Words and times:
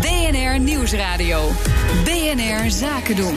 BNR 0.00 0.60
Nieuwsradio. 0.60 1.50
BNR 2.04 2.70
Zaken 2.70 3.16
doen. 3.16 3.36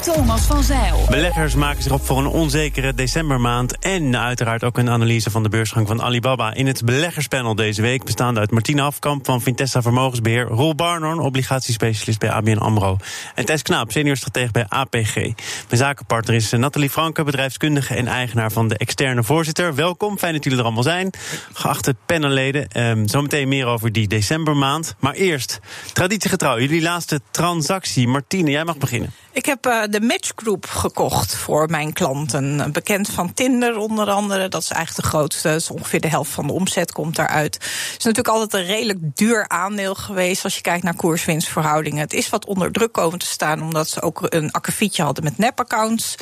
Thomas 0.00 0.40
van 0.40 0.62
Zeil. 0.62 1.06
Beleggers 1.10 1.54
maken 1.54 1.82
zich 1.82 1.92
op 1.92 2.06
voor 2.06 2.18
een 2.18 2.26
onzekere 2.26 2.94
decembermaand. 2.94 3.78
En 3.78 4.16
uiteraard 4.16 4.64
ook 4.64 4.78
een 4.78 4.90
analyse 4.90 5.30
van 5.30 5.42
de 5.42 5.48
beursgang 5.48 5.86
van 5.86 6.02
Alibaba. 6.02 6.54
In 6.54 6.66
het 6.66 6.84
beleggerspanel 6.84 7.54
deze 7.54 7.82
week 7.82 8.04
bestaande 8.04 8.40
uit 8.40 8.50
Martina 8.50 8.82
Afkamp 8.82 9.24
van 9.24 9.42
Vintessa 9.42 9.82
Vermogensbeheer. 9.82 10.46
Roel 10.46 10.74
Barnorn, 10.74 11.18
obligatiespecialist 11.18 12.18
bij 12.18 12.30
ABN 12.30 12.56
Amro. 12.56 12.96
En 13.34 13.44
Thijs 13.44 13.62
Knaap, 13.62 13.92
seniorstratege 13.92 14.52
bij 14.52 14.66
APG. 14.68 15.14
Mijn 15.14 15.34
zakenpartner 15.68 16.36
is 16.36 16.50
Nathalie 16.50 16.90
Franke, 16.90 17.24
bedrijfskundige 17.24 17.94
en 17.94 18.06
eigenaar 18.06 18.52
van 18.52 18.68
de 18.68 18.76
externe 18.76 19.24
voorzitter. 19.24 19.74
Welkom, 19.74 20.18
fijn 20.18 20.32
dat 20.32 20.44
jullie 20.44 20.58
er 20.58 20.64
allemaal 20.64 20.82
zijn. 20.82 21.10
Geachte 21.52 21.94
panelleden, 22.06 22.80
um, 22.80 23.08
zometeen 23.08 23.48
meer 23.48 23.66
over 23.66 23.92
die 23.92 24.08
decembermaand. 24.08 24.94
Maar 24.98 25.14
eerst, 25.14 25.60
traditiegetrouw, 25.92 26.58
jullie 26.58 26.82
laatste 26.82 27.20
transactie. 27.30 28.08
Martine, 28.08 28.50
jij 28.50 28.64
mag 28.64 28.78
beginnen. 28.78 29.12
Ik 29.38 29.46
heb 29.46 29.66
uh, 29.66 29.82
de 29.90 30.00
Matchgroup 30.00 30.66
gekocht 30.66 31.36
voor 31.36 31.70
mijn 31.70 31.92
klanten. 31.92 32.72
Bekend 32.72 33.08
van 33.08 33.32
Tinder 33.32 33.76
onder 33.76 34.10
andere. 34.10 34.48
Dat 34.48 34.62
is 34.62 34.70
eigenlijk 34.70 35.02
de 35.04 35.16
grootste. 35.16 35.48
Dus 35.48 35.70
ongeveer 35.70 36.00
de 36.00 36.08
helft 36.08 36.30
van 36.30 36.46
de 36.46 36.52
omzet 36.52 36.92
komt 36.92 37.16
daaruit. 37.16 37.54
Het 37.54 37.98
is 37.98 38.04
natuurlijk 38.04 38.28
altijd 38.28 38.52
een 38.52 38.74
redelijk 38.74 38.98
duur 39.14 39.48
aandeel 39.48 39.94
geweest 39.94 40.44
als 40.44 40.54
je 40.54 40.60
kijkt 40.60 40.84
naar 40.84 40.94
koers-winstverhoudingen. 40.94 42.00
Het 42.00 42.12
is 42.12 42.28
wat 42.28 42.46
onder 42.46 42.72
druk 42.72 42.92
komen 42.92 43.18
te 43.18 43.26
staan 43.26 43.62
omdat 43.62 43.88
ze 43.88 44.02
ook 44.02 44.20
een 44.22 44.52
akkefietje 44.52 45.02
hadden 45.02 45.24
met 45.24 45.38
nep-accounts. 45.38 46.14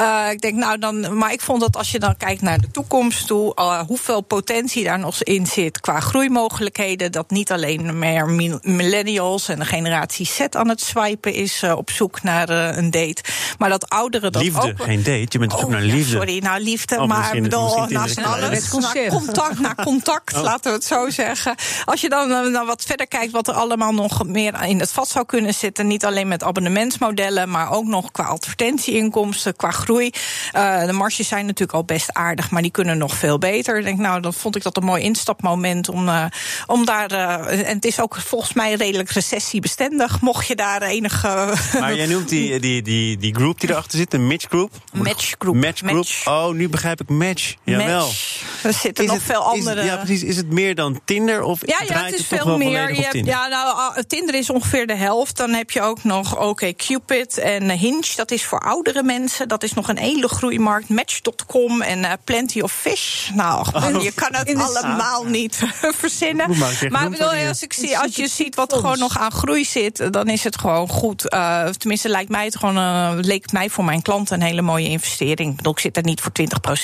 Uh, 0.00 0.26
ik 0.30 0.40
denk 0.40 0.54
nou 0.54 0.78
dan, 0.78 1.18
maar 1.18 1.32
ik 1.32 1.40
vond 1.40 1.60
dat 1.60 1.76
als 1.76 1.90
je 1.90 1.98
dan 1.98 2.16
kijkt 2.16 2.42
naar 2.42 2.60
de 2.60 2.70
toekomst 2.70 3.26
toe, 3.26 3.52
uh, 3.56 3.80
hoeveel 3.80 4.20
potentie 4.20 4.84
daar 4.84 4.98
nog 4.98 5.22
in 5.22 5.46
zit 5.46 5.80
qua 5.80 6.00
groeimogelijkheden, 6.00 7.12
dat 7.12 7.30
niet 7.30 7.52
alleen 7.52 7.98
meer 7.98 8.28
millennials 8.62 9.48
en 9.48 9.58
de 9.58 9.64
generatie 9.64 10.26
Z 10.26 10.40
aan 10.50 10.68
het 10.68 10.80
swipen 10.80 11.32
is 11.32 11.62
op 11.62 11.90
zoek 11.90 12.22
naar 12.22 12.62
een 12.72 12.90
date. 12.90 13.22
Maar 13.58 13.68
dat 13.68 13.88
ouderen 13.88 14.32
dat 14.32 14.42
liefde, 14.42 14.60
ook... 14.60 14.82
geen 14.82 15.02
date. 15.02 15.26
Je 15.28 15.38
bent 15.38 15.54
oh, 15.54 15.62
op 15.62 15.70
naar 15.70 15.80
liefde. 15.80 16.12
Ja, 16.12 16.16
sorry, 16.16 16.38
nou 16.38 16.62
liefde, 16.62 17.00
oh, 17.00 17.06
maar 17.06 17.40
bedoel, 17.40 17.86
naast 17.88 18.22
alles, 18.22 18.70
naar 18.72 19.08
contact, 19.08 19.60
naar 19.60 19.74
contact, 19.74 20.34
oh. 20.34 20.42
laten 20.42 20.70
we 20.70 20.76
het 20.76 20.84
zo 20.84 21.10
zeggen. 21.10 21.54
Als 21.84 22.00
je 22.00 22.08
dan 22.08 22.28
nou, 22.28 22.66
wat 22.66 22.84
verder 22.86 23.06
kijkt 23.06 23.32
wat 23.32 23.48
er 23.48 23.54
allemaal 23.54 23.92
nog 23.92 24.26
meer 24.26 24.62
in 24.62 24.80
het 24.80 24.92
vat 24.92 25.08
zou 25.08 25.26
kunnen 25.26 25.54
zitten, 25.54 25.86
niet 25.86 26.04
alleen 26.04 26.28
met 26.28 26.42
abonnementsmodellen, 26.42 27.50
maar 27.50 27.72
ook 27.72 27.86
nog 27.86 28.10
qua 28.10 28.24
advertentieinkomsten, 28.24 29.56
qua 29.56 29.70
groei. 29.70 30.10
Uh, 30.56 30.84
de 30.86 30.92
marges 30.92 31.28
zijn 31.28 31.46
natuurlijk 31.46 31.72
al 31.72 31.84
best 31.84 32.12
aardig, 32.12 32.50
maar 32.50 32.62
die 32.62 32.70
kunnen 32.70 32.98
nog 32.98 33.14
veel 33.14 33.38
beter. 33.38 33.78
Ik 33.78 33.84
denk, 33.84 33.98
nou, 33.98 34.20
dan 34.20 34.34
vond 34.34 34.56
ik 34.56 34.62
dat 34.62 34.76
een 34.76 34.84
mooi 34.84 35.02
instapmoment 35.02 35.88
om, 35.88 36.08
uh, 36.08 36.24
om 36.66 36.84
daar. 36.84 37.12
Uh, 37.12 37.68
en 37.68 37.74
het 37.74 37.84
is 37.84 38.00
ook 38.00 38.16
volgens 38.16 38.52
mij 38.52 38.74
redelijk 38.74 39.10
recessiebestendig, 39.10 40.20
mocht 40.20 40.46
je 40.46 40.54
daar 40.54 40.82
enige. 40.82 41.52
Maar 41.80 41.94
jij 41.94 42.06
noemt 42.06 42.28
die, 42.28 42.43
die, 42.60 42.82
die, 42.82 43.16
die 43.16 43.34
group 43.34 43.60
die 43.60 43.68
erachter 43.68 43.98
zit, 43.98 44.10
de 44.10 44.18
Match 44.18 44.48
Group? 44.48 44.70
Match 44.92 45.34
Group. 45.38 45.56
Match 45.56 45.80
Group. 45.82 45.94
Match. 45.94 46.26
Oh, 46.26 46.52
nu 46.52 46.68
begrijp 46.68 47.00
ik 47.00 47.08
Match. 47.08 47.54
Jawel. 47.64 48.06
Match. 48.06 48.53
Er 48.72 48.72
zitten 48.72 49.04
is 49.04 49.10
nog 49.10 49.18
het, 49.18 49.26
veel 49.26 49.42
andere. 49.42 49.80
Is, 49.80 49.86
ja, 49.86 49.96
precies. 49.96 50.22
Is 50.22 50.36
het 50.36 50.52
meer 50.52 50.74
dan 50.74 51.00
Tinder? 51.04 51.42
Of 51.42 51.60
ja, 51.66 51.80
ja 51.86 52.04
het 52.04 52.14
is 52.14 52.26
veel 52.26 52.56
meer. 52.56 52.94
Je 52.94 53.02
hebt, 53.02 53.26
ja, 53.26 53.46
nou, 53.46 54.02
Tinder 54.06 54.34
is 54.34 54.50
ongeveer 54.50 54.86
de 54.86 54.94
helft. 54.94 55.36
Dan 55.36 55.50
heb 55.50 55.70
je 55.70 55.80
ook 55.80 56.04
nog 56.04 56.38
OK 56.38 56.76
Cupid 56.76 57.38
en 57.38 57.70
Hinge. 57.70 58.12
Dat 58.16 58.30
is 58.30 58.44
voor 58.44 58.60
oudere 58.60 59.02
mensen. 59.02 59.48
Dat 59.48 59.62
is 59.62 59.72
nog 59.72 59.88
een 59.88 59.98
hele 59.98 60.28
groeimarkt. 60.28 60.88
Match.com 60.88 61.82
en 61.82 61.98
uh, 61.98 62.12
Plenty 62.24 62.60
of 62.60 62.72
Fish. 62.72 63.30
Nou, 63.30 63.66
oh. 63.72 64.02
je 64.02 64.12
kan 64.12 64.34
het 64.34 64.56
allemaal 64.56 65.24
niet 65.24 65.58
verzinnen. 66.02 66.50
Maar 66.88 67.10
bedoel, 67.10 67.28
als, 67.28 67.62
ik 67.62 67.72
zie, 67.72 67.98
als 67.98 68.16
je 68.16 68.28
ziet 68.28 68.54
wat 68.54 68.72
er 68.72 68.78
gewoon 68.78 68.98
nog 68.98 69.18
aan 69.18 69.32
groei 69.32 69.64
zit, 69.64 70.12
dan 70.12 70.28
is 70.28 70.44
het 70.44 70.58
gewoon 70.58 70.88
goed. 70.88 71.32
Uh, 71.34 71.66
tenminste, 71.66 72.08
lijkt 72.08 72.30
mij 72.30 72.44
het 72.44 72.56
gewoon, 72.56 72.76
uh, 72.76 73.12
leek 73.20 73.42
het 73.42 73.52
mij 73.52 73.70
voor 73.70 73.84
mijn 73.84 74.02
klanten 74.02 74.40
een 74.40 74.46
hele 74.46 74.62
mooie 74.62 74.88
investering. 74.88 75.50
Ik 75.50 75.56
bedoel, 75.56 75.72
ik 75.72 75.78
zit 75.78 75.96
er 75.96 76.04
niet 76.04 76.20
voor 76.20 76.32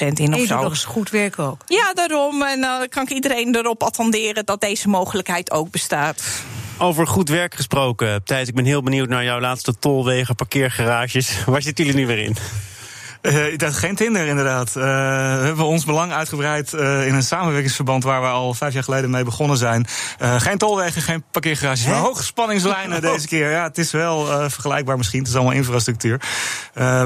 20% 0.06 0.12
in 0.14 0.34
of 0.34 0.46
zo. 0.46 0.62
Dat 0.62 0.72
is 0.72 0.84
goed 0.84 1.10
werk 1.10 1.38
ook. 1.38 1.60
Ja, 1.70 1.92
daarom. 1.94 2.42
En 2.42 2.60
dan 2.60 2.88
kan 2.88 3.03
ik 3.03 3.10
iedereen 3.10 3.56
erop 3.56 3.82
attenderen 3.82 4.44
dat 4.44 4.60
deze 4.60 4.88
mogelijkheid 4.88 5.50
ook 5.50 5.70
bestaat. 5.70 6.22
Over 6.78 7.06
goed 7.06 7.28
werk 7.28 7.54
gesproken, 7.54 8.25
Thijs, 8.25 8.48
ik 8.48 8.54
ben 8.54 8.64
heel 8.64 8.82
benieuwd 8.82 9.08
naar 9.08 9.25
jouw 9.25 9.41
laatste 9.41 9.78
tolwegen, 9.78 10.34
parkeergarages. 10.34 11.44
Waar 11.44 11.62
zitten 11.62 11.84
jullie 11.84 12.00
nu 12.00 12.06
weer 12.06 12.19
in? 12.19 12.36
Uh, 13.22 13.56
dat 13.56 13.75
geen 13.75 13.94
Tinder, 13.94 14.26
inderdaad. 14.26 14.69
Uh, 14.69 14.75
we 14.75 15.44
hebben 15.44 15.64
ons 15.64 15.84
belang 15.84 16.12
uitgebreid 16.12 16.72
uh, 16.72 17.06
in 17.06 17.14
een 17.14 17.22
samenwerkingsverband 17.22 18.04
waar 18.04 18.20
we 18.20 18.26
al 18.26 18.54
vijf 18.54 18.72
jaar 18.72 18.82
geleden 18.82 19.10
mee 19.10 19.25
begonnen 19.25 19.56
zijn. 19.56 19.86
geen 20.19 20.58
tolwegen, 20.58 21.03
geen 21.03 21.25
parkeergarages, 21.31 21.86
maar 21.86 21.94
hogespanningslijnen 21.94 23.00
deze 23.12 23.26
keer. 23.26 23.50
Ja, 23.50 23.62
het 23.62 23.78
is 23.78 23.91
wel 23.91 24.26
vergelijkbaar 24.50 24.97
misschien. 24.97 25.19
Het 25.19 25.28
is 25.28 25.34
allemaal 25.34 25.53
infrastructuur. 25.53 26.20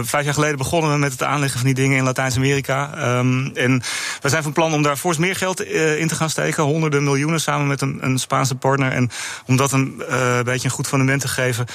vijf 0.03 0.25
jaar 0.25 0.35
geleden 0.35 0.59
begonnen 0.59 0.93
we 0.93 0.99
met 0.99 1.13
het 1.13 1.23
aanleggen 1.23 1.59
van 1.59 1.67
die 1.67 1.75
dingen 1.75 1.99
in 1.99 2.05
Latijns-Amerika. 2.05 2.91
Um, 3.19 3.51
en 3.55 3.83
we 4.21 4.29
zijn 4.29 4.43
van 4.43 4.53
plan 4.53 4.75
om 4.75 4.83
daar 4.83 4.97
fors 4.97 5.19
meer 5.19 5.37
geld 5.37 5.63
in 5.63 6.09
te 6.09 6.15
gaan 6.15 6.31
steken. 6.31 6.63
Honderden 6.63 7.05
miljoenen 7.05 7.41
samen 7.41 7.67
met 7.67 7.81
een, 7.81 7.99
een 8.01 8.19
Spaanse 8.19 8.55
partner. 8.55 8.93
En 8.93 9.11
om 9.47 9.57
dat 9.57 9.73
een 9.73 10.03
beetje 10.45 10.65
een 10.65 10.75
goed 10.75 10.89
fundament 10.89 11.21
te 11.21 11.29
geven, 11.29 11.67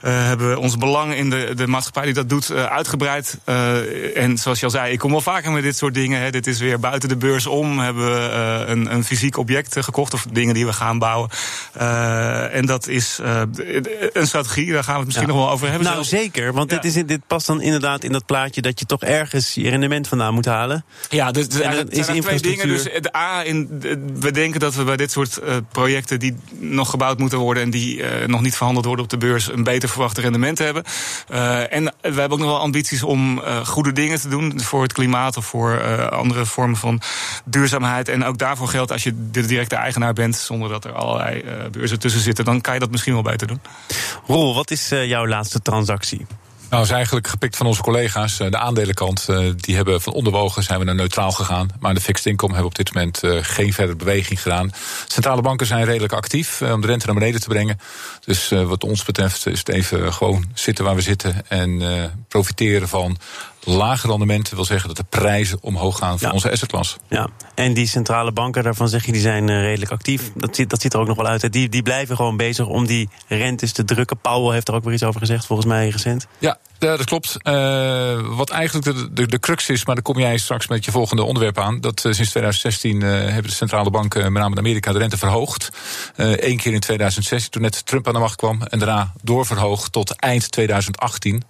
hebben 0.00 0.50
we 0.50 0.58
ons 0.58 0.78
belang 0.78 1.14
in 1.14 1.30
de, 1.30 1.52
de 1.54 1.66
maatschappij 1.66 2.04
die 2.04 2.14
dat 2.14 2.28
doet 2.28 2.50
uitgebreid. 2.52 3.38
Eh, 3.86 4.22
en 4.22 4.38
zoals 4.38 4.58
je 4.58 4.64
al 4.64 4.70
zei, 4.70 4.92
ik 4.92 4.98
kom 4.98 5.10
wel 5.10 5.20
vaker 5.20 5.52
met 5.52 5.62
dit 5.62 5.76
soort 5.76 5.94
dingen. 5.94 6.20
Hè. 6.20 6.30
Dit 6.30 6.46
is 6.46 6.58
weer 6.58 6.80
buiten 6.80 7.08
de 7.08 7.16
beurs 7.16 7.46
om. 7.46 7.78
Hebben 7.78 8.04
we 8.04 8.28
uh, 8.30 8.68
een, 8.68 8.92
een, 8.92 9.04
fysiek 9.04 9.36
object 9.36 9.76
gekocht 9.78 10.14
of 10.14 10.26
dingen 10.32 10.54
die 10.54 10.66
we 10.66 10.72
gaan 10.72 10.98
bouwen. 10.98 11.30
En 12.52 12.66
dat 12.66 12.88
is 12.88 13.18
een 14.12 14.26
strategie, 14.26 14.72
daar 14.72 14.84
gaan 14.84 14.92
we 14.92 14.98
het 14.98 15.06
misschien 15.06 15.28
nog 15.28 15.36
wel 15.36 15.50
over 15.50 15.68
hebben. 15.68 15.88
Nou 15.88 16.04
zeker, 16.04 16.52
want 16.52 16.70
dit, 16.70 16.84
is, 16.84 16.94
dit 16.94 17.26
past 17.26 17.46
dan 17.46 17.60
inderdaad 17.60 18.04
in 18.04 18.12
dat 18.12 18.26
plaatje 18.26 18.62
dat 18.62 18.78
je 18.78 18.86
toch 18.86 19.02
ergens 19.02 19.54
je 19.54 19.68
rendement 19.68 20.08
vandaan 20.08 20.34
moet 20.34 20.44
halen. 20.44 20.84
Ja, 21.08 21.30
dus, 21.30 21.48
dus 21.48 21.60
er 21.60 22.04
zijn 22.04 22.20
twee 22.20 22.40
dingen. 22.40 22.68
Dus 22.68 22.82
de 22.82 23.16
A, 23.16 23.44
in, 23.44 23.68
we 24.18 24.30
denken 24.30 24.60
dat 24.60 24.74
we 24.74 24.84
bij 24.84 24.96
dit 24.96 25.10
soort 25.10 25.40
projecten 25.72 26.18
die 26.18 26.36
nog 26.58 26.90
gebouwd 26.90 27.18
moeten 27.18 27.38
worden 27.38 27.62
en 27.62 27.70
die 27.70 28.02
nog 28.26 28.40
niet 28.40 28.56
verhandeld 28.56 28.86
worden 28.86 29.04
op 29.04 29.10
de 29.10 29.18
beurs, 29.18 29.52
een 29.52 29.64
beter 29.64 29.88
verwachte 29.88 30.20
rendement 30.20 30.58
hebben. 30.58 30.84
en 31.70 31.84
we 31.84 31.90
hebben 32.00 32.30
ook 32.30 32.38
nog 32.38 32.48
wel 32.48 32.60
ambities 32.60 33.02
om 33.02 33.42
goede 33.76 33.92
dingen 33.92 34.20
te 34.20 34.28
doen 34.28 34.60
voor 34.60 34.82
het 34.82 34.92
klimaat 34.92 35.36
of 35.36 35.46
voor 35.46 35.72
uh, 35.72 36.06
andere 36.06 36.46
vormen 36.46 36.76
van 36.76 37.00
duurzaamheid. 37.44 38.08
En 38.08 38.24
ook 38.24 38.38
daarvoor 38.38 38.68
geldt 38.68 38.92
als 38.92 39.02
je 39.02 39.30
de 39.30 39.46
directe 39.46 39.74
eigenaar 39.74 40.12
bent, 40.12 40.36
zonder 40.36 40.68
dat 40.68 40.84
er 40.84 40.92
allerlei 40.92 41.42
uh, 41.42 41.52
beurzen 41.70 41.98
tussen 41.98 42.20
zitten, 42.20 42.44
dan 42.44 42.60
kan 42.60 42.74
je 42.74 42.80
dat 42.80 42.90
misschien 42.90 43.12
wel 43.12 43.22
beter 43.22 43.46
doen. 43.46 43.60
Rol, 44.26 44.54
wat 44.54 44.70
is 44.70 44.92
uh, 44.92 45.06
jouw 45.06 45.26
laatste 45.26 45.60
transactie? 45.62 46.26
Nou, 46.70 46.82
is 46.82 46.90
eigenlijk 46.90 47.26
gepikt 47.26 47.56
van 47.56 47.66
onze 47.66 47.82
collega's. 47.82 48.36
De 48.36 48.58
aandelenkant, 48.58 49.26
die 49.56 49.76
hebben 49.76 50.00
van 50.00 50.12
onderwogen 50.12 50.62
zijn 50.62 50.78
we 50.78 50.84
naar 50.84 50.94
neutraal 50.94 51.32
gegaan. 51.32 51.68
Maar 51.80 51.94
de 51.94 52.00
fixed 52.00 52.26
income 52.26 52.52
hebben 52.52 52.70
op 52.70 52.76
dit 52.76 52.94
moment 52.94 53.20
geen 53.40 53.72
verdere 53.72 53.96
beweging 53.96 54.42
gedaan. 54.42 54.70
Centrale 55.06 55.42
banken 55.42 55.66
zijn 55.66 55.84
redelijk 55.84 56.12
actief 56.12 56.62
om 56.62 56.80
de 56.80 56.86
rente 56.86 57.06
naar 57.06 57.14
beneden 57.14 57.40
te 57.40 57.48
brengen. 57.48 57.80
Dus 58.24 58.48
wat 58.48 58.84
ons 58.84 59.04
betreft 59.04 59.46
is 59.46 59.58
het 59.58 59.68
even 59.68 60.12
gewoon 60.12 60.44
zitten 60.54 60.84
waar 60.84 60.94
we 60.94 61.00
zitten 61.00 61.48
en 61.48 61.82
profiteren 62.28 62.88
van 62.88 63.18
lage 63.66 64.06
rendementen 64.06 64.54
wil 64.54 64.64
zeggen 64.64 64.88
dat 64.88 64.96
de 64.96 65.18
prijzen 65.18 65.58
omhoog 65.60 65.98
gaan 65.98 66.18
voor 66.18 66.30
onze 66.30 66.50
assetklas. 66.50 66.96
Ja, 67.08 67.28
en 67.54 67.74
die 67.74 67.86
centrale 67.86 68.32
banken, 68.32 68.62
daarvan 68.62 68.88
zeg 68.88 69.06
je, 69.06 69.12
die 69.12 69.20
zijn 69.20 69.48
eh, 69.48 69.60
redelijk 69.60 69.90
actief. 69.90 70.30
Dat 70.34 70.56
ziet, 70.56 70.70
dat 70.70 70.80
ziet 70.80 70.94
er 70.94 71.00
ook 71.00 71.06
nog 71.06 71.16
wel 71.16 71.26
uit. 71.26 71.52
Die, 71.52 71.68
die 71.68 71.82
blijven 71.82 72.16
gewoon 72.16 72.36
bezig 72.36 72.66
om 72.66 72.86
die 72.86 73.08
rentes 73.28 73.72
te 73.72 73.84
drukken. 73.84 74.18
Powell 74.18 74.52
heeft 74.52 74.68
er 74.68 74.74
ook 74.74 74.84
weer 74.84 74.92
iets 74.92 75.02
over 75.02 75.20
gezegd, 75.20 75.46
volgens 75.46 75.68
mij 75.68 75.88
recent. 75.88 76.26
Ja, 76.38 76.58
dat 76.78 77.04
klopt. 77.04 77.36
Uh, 77.42 78.36
wat 78.36 78.50
eigenlijk 78.50 78.84
de, 78.96 79.12
de, 79.12 79.26
de, 79.26 79.38
crux 79.38 79.68
is, 79.68 79.84
maar 79.84 79.94
daar 79.94 80.04
kom 80.04 80.18
jij 80.18 80.38
straks 80.38 80.66
met 80.66 80.84
je 80.84 80.90
volgende 80.90 81.22
onderwerp 81.22 81.58
aan. 81.58 81.80
Dat 81.80 82.04
uh, 82.04 82.12
sinds 82.12 82.30
2016 82.30 83.00
uh, 83.00 83.10
hebben 83.10 83.42
de 83.42 83.56
centrale 83.56 83.90
banken, 83.90 84.32
met 84.32 84.42
name 84.42 84.54
in 84.54 84.58
Amerika, 84.58 84.92
de 84.92 84.98
rente 84.98 85.18
verhoogd. 85.18 85.70
Eén 86.16 86.56
keer 86.56 86.72
in 86.72 86.80
2016, 86.80 87.50
toen 87.50 87.62
net 87.62 87.86
Trump 87.86 88.06
aan 88.06 88.12
de 88.12 88.18
macht 88.18 88.36
kwam. 88.36 88.62
En 88.62 88.78
daarna 88.78 89.12
doorverhoogd 89.22 89.92
tot 89.92 90.16
eind 90.16 90.50
2018. 90.50 91.42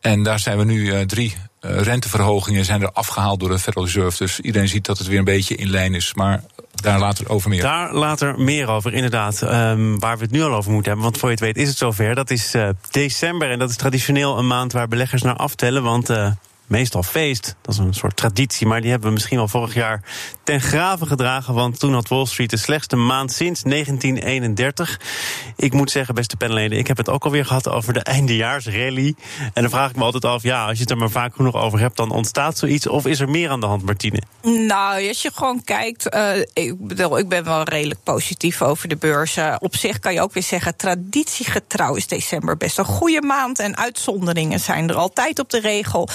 En 0.00 0.22
daar 0.22 0.38
zijn 0.38 0.58
we 0.58 0.64
nu 0.64 0.80
uh, 0.80 1.00
drie 1.00 1.36
Uh, 1.60 1.80
renteverhogingen 1.80 2.64
zijn 2.64 2.82
er 2.82 2.92
afgehaald 2.92 3.40
door 3.40 3.48
de 3.48 3.58
Federal 3.58 3.84
Reserve. 3.84 4.16
Dus 4.18 4.40
iedereen 4.40 4.68
ziet 4.68 4.86
dat 4.86 4.98
het 4.98 5.06
weer 5.06 5.18
een 5.18 5.24
beetje 5.24 5.54
in 5.54 5.70
lijn 5.70 5.94
is. 5.94 6.14
Maar 6.14 6.42
daar 6.74 6.98
later 6.98 7.28
over 7.28 7.50
meer. 7.50 7.62
Daar 7.62 7.94
later 7.94 8.40
meer 8.40 8.68
over, 8.68 8.94
inderdaad. 8.94 9.42
Um, 9.42 9.98
waar 9.98 10.16
we 10.16 10.22
het 10.22 10.32
nu 10.32 10.42
al 10.42 10.54
over 10.54 10.70
moeten 10.70 10.90
hebben. 10.90 11.10
Want 11.10 11.18
voor 11.18 11.28
je 11.28 11.34
het 11.34 11.44
weet 11.44 11.56
is 11.56 11.68
het 11.68 11.76
zover. 11.76 12.14
Dat 12.14 12.30
is 12.30 12.54
uh, 12.54 12.68
december. 12.90 13.50
En 13.50 13.58
dat 13.58 13.70
is 13.70 13.76
traditioneel 13.76 14.38
een 14.38 14.46
maand 14.46 14.72
waar 14.72 14.88
beleggers 14.88 15.22
naar 15.22 15.36
aftellen. 15.36 15.82
Want 15.82 16.08
meestal 16.68 17.02
feest. 17.02 17.56
Dat 17.62 17.74
is 17.74 17.80
een 17.80 17.94
soort 17.94 18.16
traditie, 18.16 18.66
maar 18.66 18.80
die 18.80 18.90
hebben 18.90 19.08
we 19.08 19.14
misschien 19.14 19.36
wel 19.36 19.48
vorig 19.48 19.74
jaar 19.74 20.02
ten 20.42 20.60
graven 20.60 21.06
gedragen. 21.06 21.54
Want 21.54 21.78
toen 21.78 21.92
had 21.92 22.08
Wall 22.08 22.26
Street 22.26 22.50
de 22.50 22.56
slechtste 22.56 22.96
maand 22.96 23.32
sinds 23.32 23.62
1931. 23.62 25.00
Ik 25.56 25.72
moet 25.72 25.90
zeggen, 25.90 26.14
beste 26.14 26.36
panelleden, 26.36 26.78
ik 26.78 26.86
heb 26.86 26.96
het 26.96 27.08
ook 27.08 27.24
alweer 27.24 27.44
gehad 27.44 27.68
over 27.68 27.92
de 27.92 28.00
eindejaarsrally. 28.00 29.14
En 29.54 29.62
dan 29.62 29.70
vraag 29.70 29.90
ik 29.90 29.96
me 29.96 30.02
altijd 30.02 30.24
af, 30.24 30.42
ja, 30.42 30.66
als 30.66 30.74
je 30.74 30.82
het 30.82 30.90
er 30.90 30.96
maar 30.96 31.10
vaak 31.10 31.34
genoeg 31.34 31.54
over 31.54 31.78
hebt, 31.78 31.96
dan 31.96 32.10
ontstaat 32.10 32.58
zoiets. 32.58 32.86
Of 32.86 33.06
is 33.06 33.20
er 33.20 33.28
meer 33.28 33.50
aan 33.50 33.60
de 33.60 33.66
hand, 33.66 33.82
Martine? 33.82 34.22
Nou, 34.42 35.08
als 35.08 35.22
je 35.22 35.30
gewoon 35.34 35.64
kijkt, 35.64 36.14
uh, 36.14 36.36
ik 36.52 36.86
bedoel, 36.86 37.18
ik 37.18 37.28
ben 37.28 37.44
wel 37.44 37.62
redelijk 37.62 38.02
positief 38.02 38.62
over 38.62 38.88
de 38.88 38.96
beurzen. 38.96 39.60
Op 39.60 39.76
zich 39.76 39.98
kan 39.98 40.12
je 40.12 40.20
ook 40.20 40.32
weer 40.32 40.42
zeggen, 40.42 40.76
traditiegetrouw 40.76 41.94
is 41.94 42.06
december 42.06 42.56
best 42.56 42.78
een 42.78 42.84
goede 42.84 43.22
maand. 43.22 43.58
En 43.58 43.76
uitzonderingen 43.76 44.60
zijn 44.60 44.88
er 44.88 44.94
altijd 44.94 45.38
op 45.38 45.50
de 45.50 45.60
regel. 45.60 46.08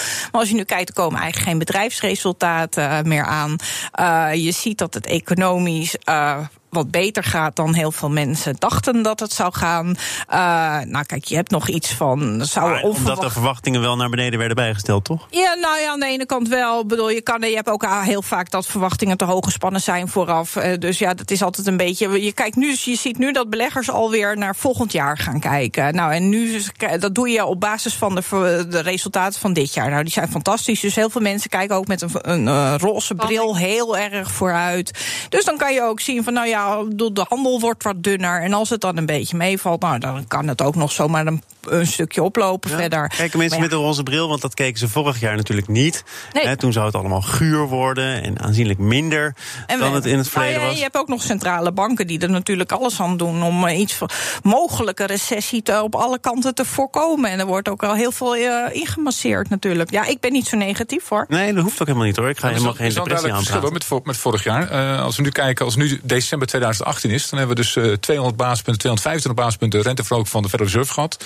Als 0.43 0.51
je 0.51 0.57
nu 0.57 0.63
kijkt, 0.63 0.89
er 0.89 0.95
komen 0.95 1.19
eigenlijk 1.19 1.49
geen 1.49 1.59
bedrijfsresultaten 1.59 2.83
uh, 2.83 3.01
meer 3.01 3.25
aan. 3.25 3.55
Uh, 3.99 4.43
je 4.43 4.51
ziet 4.51 4.77
dat 4.77 4.93
het 4.93 5.05
economisch 5.05 5.95
uh, 6.09 6.37
wat 6.73 6.91
beter 6.91 7.23
gaat 7.23 7.55
dan 7.55 7.73
heel 7.73 7.91
veel 7.91 8.09
mensen 8.09 8.55
dachten 8.59 9.01
dat 9.01 9.19
het 9.19 9.33
zou 9.33 9.53
gaan. 9.53 9.87
Uh, 9.87 10.35
nou, 10.81 11.05
kijk, 11.05 11.25
je 11.25 11.35
hebt 11.35 11.51
nog 11.51 11.67
iets 11.67 11.93
van. 11.93 12.45
Zou 12.45 12.69
maar, 12.69 12.81
Omdat 12.81 13.21
de 13.21 13.29
verwachtingen 13.29 13.81
wel 13.81 13.95
naar 13.95 14.09
beneden 14.09 14.39
werden 14.39 14.55
bijgesteld, 14.55 15.05
toch? 15.05 15.27
Ja, 15.29 15.53
nou 15.53 15.79
ja, 15.79 15.91
aan 15.91 15.99
de 15.99 16.05
ene 16.05 16.25
kant 16.25 16.47
wel. 16.47 16.81
Ik 16.81 16.87
bedoel, 16.87 17.09
je, 17.09 17.21
kan, 17.21 17.41
je 17.41 17.55
hebt 17.55 17.69
ook 17.69 17.85
heel 18.03 18.21
vaak 18.21 18.51
dat 18.51 18.65
verwachtingen 18.65 19.17
te 19.17 19.25
hoog 19.25 19.45
gespannen 19.45 19.81
zijn 19.81 20.07
vooraf. 20.07 20.55
Uh, 20.55 20.63
dus 20.79 20.99
ja, 20.99 21.13
dat 21.13 21.31
is 21.31 21.43
altijd 21.43 21.67
een 21.67 21.77
beetje. 21.77 22.23
Je, 22.23 22.33
kijkt 22.33 22.55
nu, 22.55 22.75
je 22.79 22.95
ziet 22.95 23.17
nu 23.17 23.31
dat 23.31 23.49
beleggers 23.49 23.89
alweer 23.89 24.37
naar 24.37 24.55
volgend 24.55 24.91
jaar 24.91 25.17
gaan 25.17 25.39
kijken. 25.39 25.95
Nou, 25.95 26.13
en 26.13 26.29
nu, 26.29 26.61
dat 26.99 27.15
doe 27.15 27.29
je 27.29 27.45
op 27.45 27.59
basis 27.59 27.93
van 27.93 28.15
de, 28.15 28.65
de 28.69 28.79
resultaten 28.79 29.39
van 29.39 29.53
dit 29.53 29.73
jaar. 29.73 29.89
Nou, 29.89 30.03
die 30.03 30.11
zijn 30.11 30.31
fantastisch. 30.31 30.79
Dus 30.79 30.95
heel 30.95 31.09
veel 31.09 31.21
mensen 31.21 31.49
kijken 31.49 31.75
ook 31.75 31.87
met 31.87 32.01
een, 32.01 32.09
een, 32.21 32.45
een 32.45 32.79
roze 32.79 33.15
bril 33.15 33.57
heel 33.57 33.97
erg 33.97 34.31
vooruit. 34.31 34.91
Dus 35.29 35.45
dan 35.45 35.57
kan 35.57 35.73
je 35.73 35.81
ook 35.81 35.99
zien 35.99 36.23
van, 36.23 36.33
nou 36.33 36.47
ja 36.47 36.62
de 36.95 37.25
handel 37.29 37.59
wordt 37.59 37.83
wat 37.83 38.03
dunner. 38.03 38.41
En 38.41 38.53
als 38.53 38.69
het 38.69 38.81
dan 38.81 38.97
een 38.97 39.05
beetje 39.05 39.37
meevalt, 39.37 39.81
nou, 39.81 39.99
dan 39.99 40.27
kan 40.27 40.47
het 40.47 40.61
ook 40.61 40.75
nog 40.75 40.91
zomaar 40.91 41.27
een, 41.27 41.41
een 41.69 41.87
stukje 41.87 42.23
oplopen 42.23 42.69
ja. 42.69 42.77
verder. 42.77 43.07
Kijken 43.07 43.39
mensen 43.39 43.57
ja. 43.57 43.63
met 43.63 43.73
een 43.73 43.79
roze 43.79 44.03
bril, 44.03 44.27
want 44.27 44.41
dat 44.41 44.53
keken 44.53 44.79
ze 44.79 44.87
vorig 44.87 45.19
jaar 45.19 45.35
natuurlijk 45.35 45.67
niet. 45.67 46.03
Nee. 46.33 46.47
He, 46.47 46.57
toen 46.57 46.73
zou 46.73 46.85
het 46.85 46.95
allemaal 46.95 47.21
guur 47.21 47.67
worden 47.67 48.23
en 48.23 48.39
aanzienlijk 48.39 48.79
minder 48.79 49.35
en 49.67 49.79
dan 49.79 49.89
we, 49.89 49.95
het 49.95 50.05
in 50.05 50.17
het 50.17 50.29
verleden 50.29 50.53
nou 50.53 50.63
ja, 50.63 50.69
was. 50.69 50.77
Je 50.77 50.83
hebt 50.83 50.97
ook 50.97 51.07
nog 51.07 51.21
centrale 51.21 51.71
banken 51.71 52.07
die 52.07 52.19
er 52.19 52.29
natuurlijk 52.29 52.71
alles 52.71 52.99
aan 52.99 53.17
doen 53.17 53.43
om 53.43 53.67
iets 53.67 53.93
van 53.93 54.09
mogelijke 54.43 55.05
recessie 55.05 55.61
te, 55.61 55.81
op 55.81 55.95
alle 55.95 56.19
kanten 56.19 56.55
te 56.55 56.65
voorkomen. 56.65 57.31
En 57.31 57.39
er 57.39 57.45
wordt 57.45 57.69
ook 57.69 57.83
al 57.83 57.93
heel 57.93 58.11
veel 58.11 58.35
uh, 58.35 58.65
ingemasseerd 58.71 59.49
natuurlijk. 59.49 59.91
Ja, 59.91 60.05
ik 60.05 60.19
ben 60.19 60.31
niet 60.31 60.47
zo 60.47 60.57
negatief 60.57 61.07
hoor. 61.07 61.25
Nee, 61.29 61.53
dat 61.53 61.63
hoeft 61.63 61.81
ook 61.81 61.87
helemaal 61.87 62.07
niet 62.07 62.17
hoor. 62.17 62.29
Ik 62.29 62.39
ga 62.39 62.47
helemaal 62.47 62.73
geen 62.73 62.93
depressie 62.93 63.33
aanpraten. 63.33 63.73
Met, 63.73 64.05
met 64.05 64.17
vorig 64.17 64.43
jaar. 64.43 64.71
Uh, 64.71 65.03
als 65.03 65.15
we 65.15 65.21
nu 65.21 65.29
kijken, 65.29 65.65
als 65.65 65.75
nu 65.75 65.99
december 66.03 66.47
2018 66.47 67.09
is, 67.09 67.29
dan 67.29 67.39
hebben 67.39 67.55
we 67.57 67.61
dus 67.61 67.75
uh, 67.75 67.93
200 67.93 68.37
basispunten, 68.37 68.79
225 68.79 69.33
basispunten 69.33 69.81
renteverhoging 69.81 70.29
van 70.29 70.41
de 70.41 70.49
Federal 70.49 70.71
Reserve 70.71 70.93
gehad. 70.93 71.17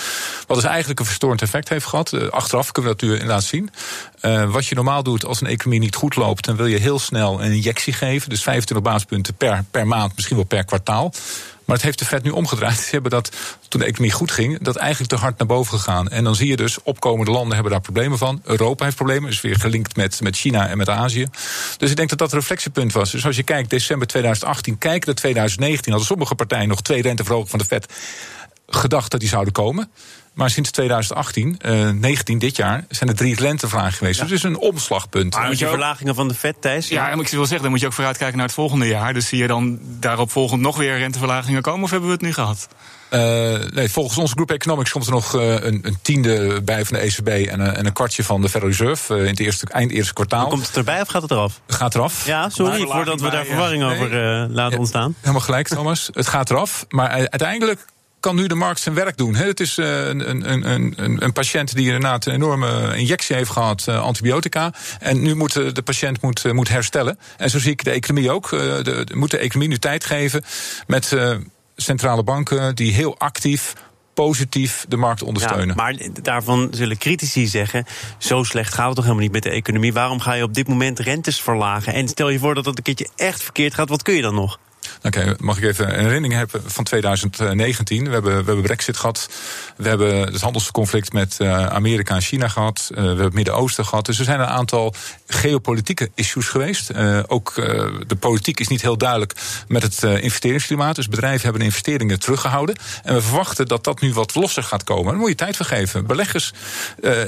Wat 0.47 0.57
dus 0.57 0.65
eigenlijk 0.65 0.99
een 0.99 1.05
verstorend 1.05 1.41
effect 1.41 1.69
heeft 1.69 1.85
gehad. 1.85 2.13
Uh, 2.13 2.29
achteraf 2.29 2.71
kunnen 2.71 2.91
we 2.91 2.97
dat 2.97 3.07
nu 3.07 3.13
inderdaad 3.13 3.43
zien. 3.43 3.69
Uh, 4.21 4.51
wat 4.51 4.65
je 4.65 4.75
normaal 4.75 5.03
doet 5.03 5.25
als 5.25 5.41
een 5.41 5.47
economie 5.47 5.79
niet 5.79 5.95
goed 5.95 6.15
loopt, 6.15 6.45
dan 6.45 6.55
wil 6.55 6.65
je 6.65 6.77
heel 6.77 6.99
snel 6.99 7.43
een 7.43 7.51
injectie 7.51 7.93
geven. 7.93 8.29
Dus 8.29 8.43
25 8.43 8.91
basispunten 8.91 9.33
per, 9.33 9.63
per 9.71 9.87
maand, 9.87 10.15
misschien 10.15 10.35
wel 10.35 10.45
per 10.45 10.65
kwartaal. 10.65 11.13
Maar 11.67 11.75
het 11.75 11.85
heeft 11.85 11.99
de 11.99 12.05
Fed 12.05 12.23
nu 12.23 12.29
omgedraaid. 12.29 12.79
Ze 12.87 12.89
hebben 12.89 13.11
dat, 13.11 13.31
toen 13.67 13.79
de 13.79 13.85
economie 13.85 14.11
goed 14.11 14.31
ging, 14.31 14.59
dat 14.61 14.75
eigenlijk 14.75 15.11
te 15.11 15.17
hard 15.17 15.37
naar 15.37 15.47
boven 15.47 15.79
gegaan. 15.79 16.09
En 16.09 16.23
dan 16.23 16.35
zie 16.35 16.47
je 16.47 16.55
dus, 16.55 16.83
opkomende 16.83 17.31
landen 17.31 17.53
hebben 17.53 17.71
daar 17.71 17.81
problemen 17.81 18.17
van. 18.17 18.41
Europa 18.43 18.83
heeft 18.83 18.95
problemen, 18.95 19.29
is 19.29 19.41
weer 19.41 19.59
gelinkt 19.59 19.95
met, 19.95 20.21
met 20.21 20.35
China 20.35 20.67
en 20.67 20.77
met 20.77 20.89
Azië. 20.89 21.27
Dus 21.77 21.89
ik 21.89 21.95
denk 21.95 22.09
dat 22.09 22.17
dat 22.17 22.31
een 22.31 22.39
reflectiepunt 22.39 22.93
was. 22.93 23.11
Dus 23.11 23.25
als 23.25 23.35
je 23.35 23.43
kijkt, 23.43 23.69
december 23.69 24.07
2018, 24.07 24.77
kijk 24.77 25.05
naar 25.05 25.15
2019... 25.15 25.91
hadden 25.91 26.09
sommige 26.09 26.35
partijen 26.35 26.67
nog 26.67 26.81
twee 26.81 27.01
renteverhogingen 27.01 27.49
van 27.49 27.59
de 27.59 27.65
Fed 27.65 27.85
gedacht 28.67 29.11
dat 29.11 29.19
die 29.19 29.29
zouden 29.29 29.53
komen. 29.53 29.91
Maar 30.37 30.49
sinds 30.49 30.71
2018, 30.71 31.59
uh, 31.65 31.89
19 31.89 32.39
dit 32.39 32.55
jaar, 32.55 32.85
zijn 32.89 33.09
er 33.09 33.15
drie 33.15 33.35
rentevragen 33.35 33.93
geweest. 33.93 34.17
Ja. 34.17 34.23
Dus 34.23 34.31
het 34.31 34.43
is 34.43 34.55
een 34.55 34.59
omslagpunt. 34.59 35.33
Maar 35.35 35.47
moet 35.47 35.59
je 35.59 35.67
verlagingen 35.67 36.15
van 36.15 36.27
de 36.27 36.33
Fed, 36.33 36.61
Thijs? 36.61 36.87
Ja, 36.87 37.09
en 37.09 37.19
ik 37.19 37.27
wil 37.27 37.39
zeggen, 37.39 37.61
dan 37.61 37.69
moet 37.69 37.79
je 37.79 37.85
ook 37.85 37.93
vooruitkijken 37.93 38.37
naar 38.37 38.45
het 38.45 38.55
volgende 38.55 38.87
jaar. 38.87 39.13
Dus 39.13 39.27
zie 39.27 39.37
je 39.37 39.47
dan 39.47 39.79
daarop 39.81 40.31
volgend 40.31 40.61
nog 40.61 40.77
weer 40.77 40.97
renteverlagingen 40.97 41.61
komen? 41.61 41.83
Of 41.83 41.89
hebben 41.89 42.07
we 42.09 42.15
het 42.15 42.23
nu 42.23 42.33
gehad? 42.33 42.67
Uh, 43.11 43.69
nee, 43.71 43.89
volgens 43.89 44.17
onze 44.17 44.33
groep 44.33 44.51
Economics 44.51 44.91
komt 44.91 45.05
er 45.05 45.11
nog 45.11 45.35
uh, 45.35 45.53
een, 45.53 45.79
een, 45.81 45.97
tiende 46.01 46.61
bij 46.61 46.85
van 46.85 46.97
de 46.97 47.03
ECB 47.03 47.27
en 47.27 47.59
een, 47.59 47.75
en 47.75 47.85
een 47.85 47.93
kwartje 47.93 48.23
van 48.23 48.41
de 48.41 48.49
Federal 48.49 48.69
Reserve 48.69 49.13
uh, 49.13 49.21
in 49.21 49.27
het 49.27 49.39
eerste, 49.39 49.67
eind 49.67 49.91
eerste 49.91 50.13
kwartaal. 50.13 50.41
Maar 50.41 50.49
komt 50.49 50.67
het 50.67 50.77
erbij 50.77 51.01
of 51.01 51.07
gaat 51.07 51.21
het 51.21 51.31
eraf? 51.31 51.61
Gaat 51.67 51.95
eraf. 51.95 52.25
Ja, 52.25 52.49
sorry 52.49 52.85
voordat 52.85 53.21
we 53.21 53.29
daar 53.29 53.45
verwarring 53.45 53.83
ja. 53.83 53.89
over 53.89 54.09
nee, 54.09 54.49
laten 54.49 54.79
ontstaan. 54.79 55.15
Helemaal 55.19 55.41
gelijk, 55.41 55.67
Thomas. 55.67 56.09
het 56.13 56.27
gaat 56.27 56.49
eraf. 56.49 56.85
Maar 56.89 57.09
uiteindelijk 57.09 57.85
kan 58.19 58.35
nu 58.35 58.47
de 58.47 58.55
markt 58.55 58.79
zijn 58.79 58.95
werk 58.95 59.17
doen. 59.17 59.35
Het 59.35 59.59
is 59.59 59.77
een, 59.77 60.29
een, 60.29 60.71
een, 60.71 61.23
een 61.23 61.33
patiënt 61.33 61.75
die 61.75 61.85
inderdaad 61.85 62.25
een 62.25 62.33
enorme 62.33 62.97
injectie 62.97 63.35
heeft 63.35 63.49
gehad, 63.49 63.87
antibiotica. 63.87 64.73
En 64.99 65.21
nu 65.21 65.35
moet 65.35 65.53
de 65.53 65.81
patiënt 65.81 66.21
moet, 66.21 66.53
moet 66.53 66.69
herstellen. 66.69 67.19
En 67.37 67.49
zo 67.49 67.59
zie 67.59 67.71
ik 67.71 67.83
de 67.83 67.91
economie 67.91 68.31
ook. 68.31 68.49
De, 68.49 68.79
de, 68.83 69.15
moet 69.15 69.31
de 69.31 69.37
economie 69.37 69.69
nu 69.69 69.77
tijd 69.77 70.05
geven 70.05 70.43
met 70.87 71.15
centrale 71.75 72.23
banken 72.23 72.75
die 72.75 72.93
heel 72.93 73.17
actief 73.17 73.73
positief 74.13 74.85
de 74.87 74.97
markt 74.97 75.23
ondersteunen. 75.23 75.75
Maar 75.75 75.97
daarvan 76.21 76.67
zullen 76.71 76.97
critici 76.97 77.47
zeggen: 77.47 77.85
zo 78.17 78.43
slecht 78.43 78.73
gaat 78.73 78.85
het 78.85 78.95
toch 78.95 79.03
helemaal 79.03 79.23
niet 79.23 79.33
met 79.33 79.43
de 79.43 79.49
economie. 79.49 79.93
Waarom 79.93 80.19
ga 80.19 80.33
je 80.33 80.43
op 80.43 80.53
dit 80.53 80.67
moment 80.67 80.99
rentes 80.99 81.41
verlagen? 81.41 81.93
En 81.93 82.07
stel 82.07 82.29
je 82.29 82.39
voor 82.39 82.55
dat 82.55 82.65
het 82.65 82.77
een 82.77 82.83
keertje 82.83 83.09
echt 83.15 83.43
verkeerd 83.43 83.73
gaat, 83.73 83.89
wat 83.89 84.01
kun 84.01 84.15
je 84.15 84.21
dan 84.21 84.35
nog? 84.35 84.59
Oké, 85.03 85.35
mag 85.39 85.57
ik 85.57 85.63
even 85.63 85.87
een 85.87 86.05
herinnering 86.05 86.33
hebben 86.33 86.61
van 86.65 86.83
2019? 86.83 88.03
We 88.03 88.11
hebben, 88.11 88.31
we 88.31 88.45
hebben 88.45 88.61
Brexit 88.61 88.97
gehad. 88.97 89.29
We 89.77 89.87
hebben 89.87 90.19
het 90.19 90.41
handelsconflict 90.41 91.13
met 91.13 91.37
uh, 91.41 91.65
Amerika 91.65 92.15
en 92.15 92.21
China 92.21 92.47
gehad. 92.47 92.87
Uh, 92.91 92.97
we 92.97 93.05
hebben 93.05 93.25
het 93.25 93.33
Midden-Oosten 93.33 93.85
gehad. 93.85 94.05
Dus 94.05 94.19
er 94.19 94.25
zijn 94.25 94.39
een 94.39 94.45
aantal 94.45 94.93
geopolitieke 95.27 96.09
issues 96.15 96.47
geweest. 96.47 96.91
Uh, 96.91 97.19
ook 97.27 97.55
de 98.07 98.15
politiek 98.19 98.59
is 98.59 98.67
niet 98.67 98.81
heel 98.81 98.97
duidelijk 98.97 99.33
met 99.67 99.83
het 99.83 100.03
investeringsklimaat. 100.03 100.95
Dus 100.95 101.07
bedrijven 101.07 101.43
hebben 101.43 101.61
investeringen 101.61 102.19
teruggehouden. 102.19 102.75
En 103.03 103.13
we 103.13 103.21
verwachten 103.21 103.67
dat 103.67 103.83
dat 103.83 104.01
nu 104.01 104.13
wat 104.13 104.35
losser 104.35 104.63
gaat 104.63 104.83
komen. 104.83 105.05
Daar 105.05 105.15
moet 105.15 105.29
je 105.29 105.35
tijd 105.35 105.55
voor 105.55 105.65
geven. 105.65 106.05
Beleggers 106.05 106.53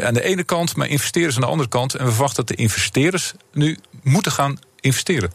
aan 0.03 0.13
de 0.13 0.23
ene 0.23 0.44
kant, 0.44 0.75
maar 0.75 0.87
investeerders 0.87 1.35
aan 1.35 1.42
de 1.42 1.47
andere 1.47 1.69
kant. 1.69 1.95
En 1.95 2.06
we 2.06 2.11
verwachten 2.11 2.45
dat 2.45 2.57
de 2.57 2.63
investeerders 2.63 3.33
nu 3.54 3.78
moeten 4.04 4.31
gaan 4.31 4.59
investeren. 4.80 5.31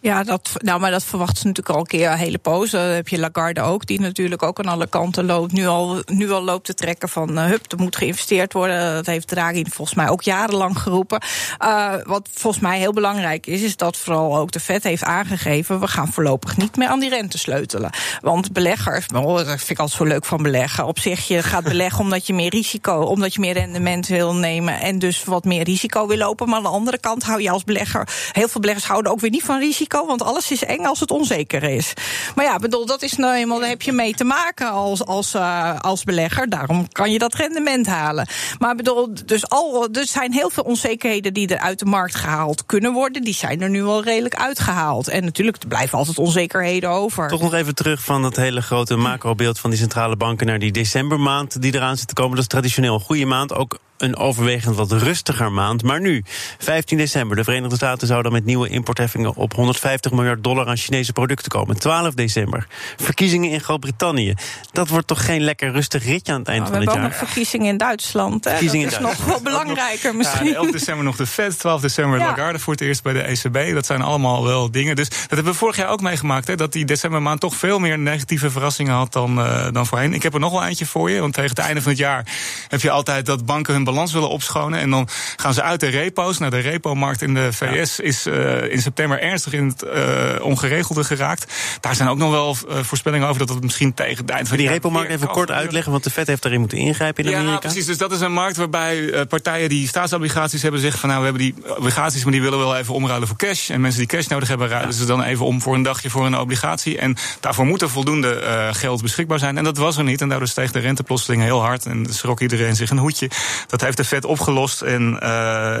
Ja, 0.00 0.22
dat, 0.22 0.50
nou, 0.54 0.80
maar 0.80 0.90
dat 0.90 1.04
verwachten 1.04 1.36
ze 1.36 1.46
natuurlijk 1.46 1.74
al 1.74 1.80
een 1.80 1.86
keer 1.86 2.10
een 2.10 2.18
hele 2.18 2.38
poos. 2.38 2.70
Dan 2.70 2.80
heb 2.80 3.08
je 3.08 3.18
Lagarde 3.18 3.60
ook, 3.60 3.86
die 3.86 4.00
natuurlijk 4.00 4.42
ook 4.42 4.58
aan 4.58 4.72
alle 4.72 4.86
kanten 4.86 5.24
loopt. 5.24 5.52
Nu 5.52 5.66
al, 5.66 6.02
nu 6.06 6.30
al 6.30 6.42
loopt 6.42 6.64
te 6.64 6.74
trekken 6.74 7.08
van, 7.08 7.38
uh, 7.38 7.44
hup, 7.44 7.72
er 7.72 7.78
moet 7.78 7.96
geïnvesteerd 7.96 8.52
worden. 8.52 8.94
Dat 8.94 9.06
heeft 9.06 9.28
Draghi 9.28 9.64
volgens 9.70 9.96
mij 9.96 10.08
ook 10.08 10.22
jarenlang 10.22 10.78
geroepen. 10.78 11.22
Uh, 11.64 11.94
wat 12.02 12.28
volgens 12.32 12.62
mij 12.62 12.78
heel 12.78 12.92
belangrijk 12.92 13.46
is, 13.46 13.62
is 13.62 13.76
dat 13.76 13.96
vooral 13.96 14.36
ook 14.36 14.50
de 14.52 14.60
Fed 14.60 14.82
heeft 14.82 15.02
aangegeven... 15.02 15.80
we 15.80 15.86
gaan 15.86 16.12
voorlopig 16.12 16.56
niet 16.56 16.76
meer 16.76 16.88
aan 16.88 17.00
die 17.00 17.08
rente 17.08 17.38
sleutelen. 17.38 17.90
Want 18.20 18.52
beleggers, 18.52 19.06
oh, 19.14 19.36
dat 19.36 19.46
vind 19.46 19.70
ik 19.70 19.78
altijd 19.78 19.98
zo 19.98 20.04
leuk 20.04 20.24
van 20.24 20.42
beleggen. 20.42 20.86
Op 20.86 20.98
zich, 20.98 21.28
je 21.28 21.42
gaat 21.42 21.64
beleggen 21.74 22.00
omdat 22.00 22.26
je 22.26 22.34
meer 22.34 22.50
risico, 22.50 23.00
omdat 23.00 23.34
je 23.34 23.40
meer 23.40 23.54
rendement 23.54 24.06
wil 24.06 24.34
nemen... 24.34 24.80
en 24.80 24.98
dus 24.98 25.24
wat 25.24 25.44
meer 25.44 25.62
risico 25.62 26.06
wil 26.06 26.18
lopen. 26.18 26.48
Maar 26.48 26.56
aan 26.56 26.62
de 26.62 26.68
andere 26.68 26.98
kant 26.98 27.22
hou 27.22 27.42
je 27.42 27.50
als 27.50 27.64
belegger... 27.64 28.08
heel 28.32 28.48
veel 28.48 28.60
beleggers 28.60 28.86
houden 28.86 29.12
ook 29.12 29.20
weer 29.20 29.30
niet 29.30 29.44
van 29.44 29.58
risico 29.58 29.94
want 30.04 30.22
alles 30.22 30.50
is 30.50 30.64
eng 30.64 30.84
als 30.84 31.00
het 31.00 31.10
onzeker 31.10 31.62
is. 31.62 31.92
Maar 32.34 32.44
ja, 32.44 32.58
bedoel, 32.58 32.86
dat 32.86 33.02
is 33.02 33.12
nou 33.12 33.34
eenmaal, 33.34 33.58
daar 33.58 33.68
heb 33.68 33.82
je 33.82 33.92
mee 33.92 34.14
te 34.14 34.24
maken 34.24 34.70
als, 34.70 35.04
als, 35.04 35.34
uh, 35.34 35.78
als 35.80 36.04
belegger. 36.04 36.48
Daarom 36.48 36.92
kan 36.92 37.12
je 37.12 37.18
dat 37.18 37.34
rendement 37.34 37.86
halen. 37.86 38.28
Maar 38.58 38.74
bedoel, 38.74 39.08
dus 39.24 39.48
al, 39.48 39.88
er 39.92 40.06
zijn 40.06 40.32
heel 40.32 40.50
veel 40.50 40.62
onzekerheden 40.62 41.34
die 41.34 41.48
er 41.48 41.58
uit 41.58 41.78
de 41.78 41.84
markt 41.84 42.14
gehaald 42.14 42.66
kunnen 42.66 42.92
worden. 42.92 43.22
Die 43.22 43.34
zijn 43.34 43.60
er 43.60 43.70
nu 43.70 43.84
al 43.84 44.02
redelijk 44.02 44.34
uitgehaald. 44.34 45.08
En 45.08 45.24
natuurlijk, 45.24 45.62
er 45.62 45.68
blijven 45.68 45.98
altijd 45.98 46.18
onzekerheden 46.18 46.90
over. 46.90 47.28
Toch 47.28 47.42
nog 47.42 47.54
even 47.54 47.74
terug 47.74 48.02
van 48.02 48.22
dat 48.22 48.36
hele 48.36 48.62
grote 48.62 48.96
macrobeeld 48.96 49.58
van 49.58 49.70
die 49.70 49.78
centrale 49.78 50.16
banken 50.16 50.46
naar 50.46 50.58
die 50.58 50.72
decembermaand 50.72 51.62
die 51.62 51.74
eraan 51.74 51.96
zit 51.96 52.08
te 52.08 52.14
komen. 52.14 52.30
Dat 52.30 52.40
is 52.40 52.48
traditioneel 52.48 52.94
een 52.94 53.00
goede 53.00 53.26
maand. 53.26 53.54
Ook 53.54 53.78
een 53.98 54.16
overwegend 54.16 54.76
wat 54.76 54.92
rustiger 54.92 55.52
maand. 55.52 55.82
Maar 55.82 56.00
nu, 56.00 56.24
15 56.58 56.98
december, 56.98 57.36
de 57.36 57.44
Verenigde 57.44 57.76
Staten 57.76 58.06
zouden 58.06 58.32
met 58.32 58.44
nieuwe 58.44 58.68
importheffingen 58.68 59.34
op 59.34 59.54
150 59.54 60.12
miljard 60.12 60.44
dollar 60.44 60.66
aan 60.66 60.76
Chinese 60.76 61.12
producten 61.12 61.48
komen. 61.48 61.78
12 61.78 62.14
december, 62.14 62.66
verkiezingen 62.96 63.50
in 63.50 63.60
Groot-Brittannië. 63.60 64.34
Dat 64.72 64.88
wordt 64.88 65.06
toch 65.06 65.24
geen 65.24 65.40
lekker 65.40 65.72
rustig 65.72 66.04
ritje 66.04 66.32
aan 66.32 66.38
het 66.38 66.48
eind 66.48 66.60
Nou, 66.60 66.72
van 66.72 66.80
we 66.80 66.84
het 66.84 66.94
hebben 66.94 66.94
jaar? 66.94 67.04
ook 67.04 67.20
nog 67.20 67.28
verkiezingen 67.28 67.66
in 67.66 67.76
Duitsland. 67.76 68.44
Hè. 68.44 68.50
Verkiezingen 68.50 68.90
dat 68.90 69.00
in 69.00 69.08
is 69.08 69.16
nog 69.16 69.26
wel 69.26 69.40
belangrijker 69.42 70.10
Ja, 70.10 70.16
misschien. 70.16 70.54
11 70.54 70.70
december 70.70 71.04
nog 71.04 71.16
de 71.16 71.26
Fed, 71.26 71.58
12 71.58 71.80
december 71.80 72.18
Ja. 72.18 72.26
Lagarde 72.26 72.58
voor 72.58 72.72
het 72.72 72.82
eerst 72.82 73.02
bij 73.02 73.12
de 73.12 73.22
ECB. 73.22 73.74
Dat 73.74 73.86
zijn 73.86 74.02
allemaal 74.02 74.44
wel 74.44 74.70
dingen. 74.70 74.96
Dus 74.96 75.08
dat 75.08 75.18
hebben 75.28 75.44
we 75.52 75.54
vorig 75.54 75.76
jaar 75.76 75.88
ook 75.88 76.00
meegemaakt. 76.00 76.46
Hè, 76.46 76.54
dat 76.54 76.72
die 76.72 76.84
decembermaand 76.84 77.40
toch 77.40 77.54
veel 77.54 77.78
meer 77.78 77.98
negatieve 77.98 78.50
verrassingen 78.50 78.94
had 78.94 79.12
dan, 79.12 79.38
eh, 79.40 79.72
dan 79.72 79.86
voorheen. 79.86 80.14
Ik 80.14 80.22
heb 80.22 80.34
er 80.34 80.40
nog 80.40 80.52
wel 80.52 80.64
eentje 80.64 80.86
voor 80.86 81.10
je. 81.10 81.20
Want 81.20 81.34
tegen 81.34 81.50
het 81.50 81.58
einde 81.58 81.82
van 81.82 81.90
het 81.90 82.00
jaar 82.00 82.26
heb 82.68 82.80
je 82.80 82.90
altijd 82.90 83.26
dat 83.26 83.46
banken 83.46 83.74
hun 83.74 83.84
balans 83.86 84.12
willen 84.12 84.28
opschonen. 84.28 84.80
En 84.80 84.90
dan 84.90 85.08
gaan 85.36 85.54
ze 85.54 85.62
uit 85.62 85.80
de 85.80 85.86
repo's. 85.86 86.38
Nou, 86.38 86.50
de 86.50 86.58
repo-markt 86.58 87.22
in 87.22 87.34
de 87.34 87.52
VS 87.52 88.00
is 88.00 88.26
eh, 88.26 88.72
in 88.72 88.82
september 88.82 89.20
ernstig 89.20 89.52
in 89.52 89.66
het 89.66 89.82
eh, 89.82 90.44
ongeregelde 90.44 91.04
geraakt. 91.04 91.52
Daar 91.80 91.94
zijn 91.94 92.08
ook 92.08 92.18
nog 92.18 92.30
wel 92.30 92.56
eh, 92.68 92.82
voorspellingen 92.82 93.28
over 93.28 93.46
dat 93.46 93.48
het 93.48 93.62
misschien 93.62 93.94
tegen 93.94 94.16
het 94.16 94.30
eind 94.30 94.48
van 94.48 94.56
die 94.56 94.68
repo-markt 94.68 95.10
even 95.10 95.28
kort 95.28 95.50
uitleggen, 95.50 95.92
want 95.92 96.04
de 96.04 96.10
Fed 96.10 96.26
heeft 96.26 96.42
daarin 96.42 96.60
moeten 96.60 96.78
ingrijpen 96.78 97.24
in 97.24 97.30
Ja, 97.30 97.38
Amerika. 97.38 97.58
precies. 97.58 97.86
Dus 97.86 97.98
dat 97.98 98.12
is 98.12 98.20
een 98.20 98.32
markt 98.32 98.56
waarbij 98.56 99.26
partijen 99.28 99.68
die 99.68 99.88
staatsobligaties 99.88 100.62
hebben 100.62 100.80
zeggen 100.80 101.00
van 101.00 101.08
nou, 101.08 101.20
we 101.20 101.28
hebben 101.28 101.44
die 101.44 101.76
obligaties, 101.76 102.22
maar 102.22 102.32
die 102.32 102.42
willen 102.42 102.58
we 102.58 102.64
wel 102.64 102.76
even 102.76 102.94
omruilen 102.94 103.28
voor 103.28 103.36
cash. 103.36 103.70
En 103.70 103.80
mensen 103.80 104.00
die 104.00 104.08
cash 104.08 104.26
nodig 104.26 104.48
hebben, 104.48 104.68
ruilen 104.68 104.94
ze 104.94 105.04
dan 105.04 105.22
even 105.22 105.46
om 105.46 105.62
voor 105.62 105.74
een 105.74 105.82
dagje 105.82 106.10
voor 106.10 106.26
een 106.26 106.38
obligatie. 106.38 106.98
En 106.98 107.16
daarvoor 107.40 107.66
moet 107.66 107.82
er 107.82 107.90
voldoende 107.90 108.70
geld 108.72 109.02
beschikbaar 109.02 109.38
zijn. 109.38 109.58
En 109.58 109.64
dat 109.64 109.76
was 109.76 109.96
er 109.96 110.04
niet. 110.04 110.20
En 110.20 110.28
daardoor 110.28 110.48
steeg 110.48 110.72
de 110.72 110.78
rente 110.78 111.02
plotseling 111.02 111.42
heel 111.42 111.60
hard. 111.60 111.86
En 111.86 112.06
schrok 112.10 112.40
iedereen 112.40 112.76
zich 112.76 112.90
een 112.90 112.98
hoedje. 112.98 113.30
Dat 113.66 113.75
heeft 113.80 113.96
de 113.96 114.04
Fed 114.04 114.24
opgelost. 114.24 114.82
En 114.82 115.18
eh, 115.20 115.28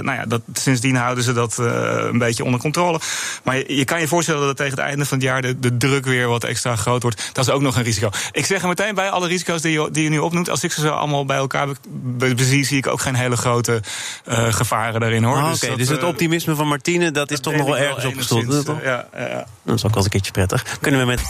nou 0.02 0.12
ja, 0.12 0.24
dat, 0.26 0.40
sindsdien 0.52 0.96
houden 0.96 1.24
ze 1.24 1.32
dat 1.32 1.58
eh, 1.58 1.66
een 2.10 2.18
beetje 2.18 2.44
onder 2.44 2.60
controle. 2.60 3.00
Maar 3.44 3.56
je, 3.56 3.76
je 3.76 3.84
kan 3.84 4.00
je 4.00 4.08
voorstellen 4.08 4.46
dat 4.46 4.56
tegen 4.56 4.72
het 4.78 4.80
einde 4.86 5.04
van 5.04 5.18
het 5.18 5.26
jaar 5.26 5.42
de, 5.42 5.58
de 5.58 5.76
druk 5.76 6.04
weer 6.04 6.28
wat 6.28 6.44
extra 6.44 6.76
groot 6.76 7.02
wordt. 7.02 7.30
Dat 7.32 7.46
is 7.46 7.52
ook 7.52 7.60
nog 7.60 7.76
een 7.76 7.82
risico. 7.82 8.10
Ik 8.32 8.46
zeg 8.46 8.62
er 8.62 8.68
meteen 8.68 8.94
bij, 8.94 9.10
alle 9.10 9.28
risico's 9.28 9.62
die 9.62 9.72
je, 9.80 9.88
die 9.90 10.02
je 10.04 10.10
nu 10.10 10.18
opnoemt, 10.18 10.50
als 10.50 10.64
ik 10.64 10.72
ze 10.72 10.80
zo 10.80 10.88
allemaal 10.88 11.24
bij 11.24 11.36
elkaar 11.36 11.66
be- 11.66 11.74
be- 11.90 12.34
bezie, 12.34 12.64
zie 12.64 12.76
ik 12.78 12.86
ook 12.86 13.00
geen 13.00 13.14
hele 13.14 13.36
grote 13.36 13.82
eh, 14.24 14.52
gevaren 14.52 15.00
daarin 15.00 15.24
hoor. 15.24 15.36
Ah, 15.36 15.44
Oké, 15.54 15.76
dus, 15.76 15.88
dat, 15.88 15.96
het 15.96 16.06
optimisme 16.06 16.54
van 16.54 16.68
Martine, 16.68 17.10
dat 17.10 17.30
is 17.30 17.40
toch 17.40 17.54
nog 17.54 17.66
wel 17.66 17.78
ergens 17.78 18.04
op 18.04 18.12
enigszins, 18.12 18.44
gestoeld. 18.44 18.78
eh, 18.78 18.84
ja, 18.84 19.08
ja, 19.16 19.28
ja. 19.28 19.46
Dat 19.62 19.74
is 19.76 19.84
ook 19.84 19.94
wel 19.94 19.96
eens 19.96 20.04
een 20.04 20.10
keertje 20.10 20.32
prettig. 20.32 20.64
Kunnen 20.80 21.00
we 21.00 21.06
met 21.06 21.20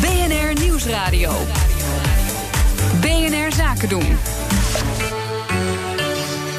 BNR 0.00 0.60
Nieuwsradio. 0.62 1.32
BNR 3.00 3.52
Zaken 3.56 3.88
doen. 3.88 4.16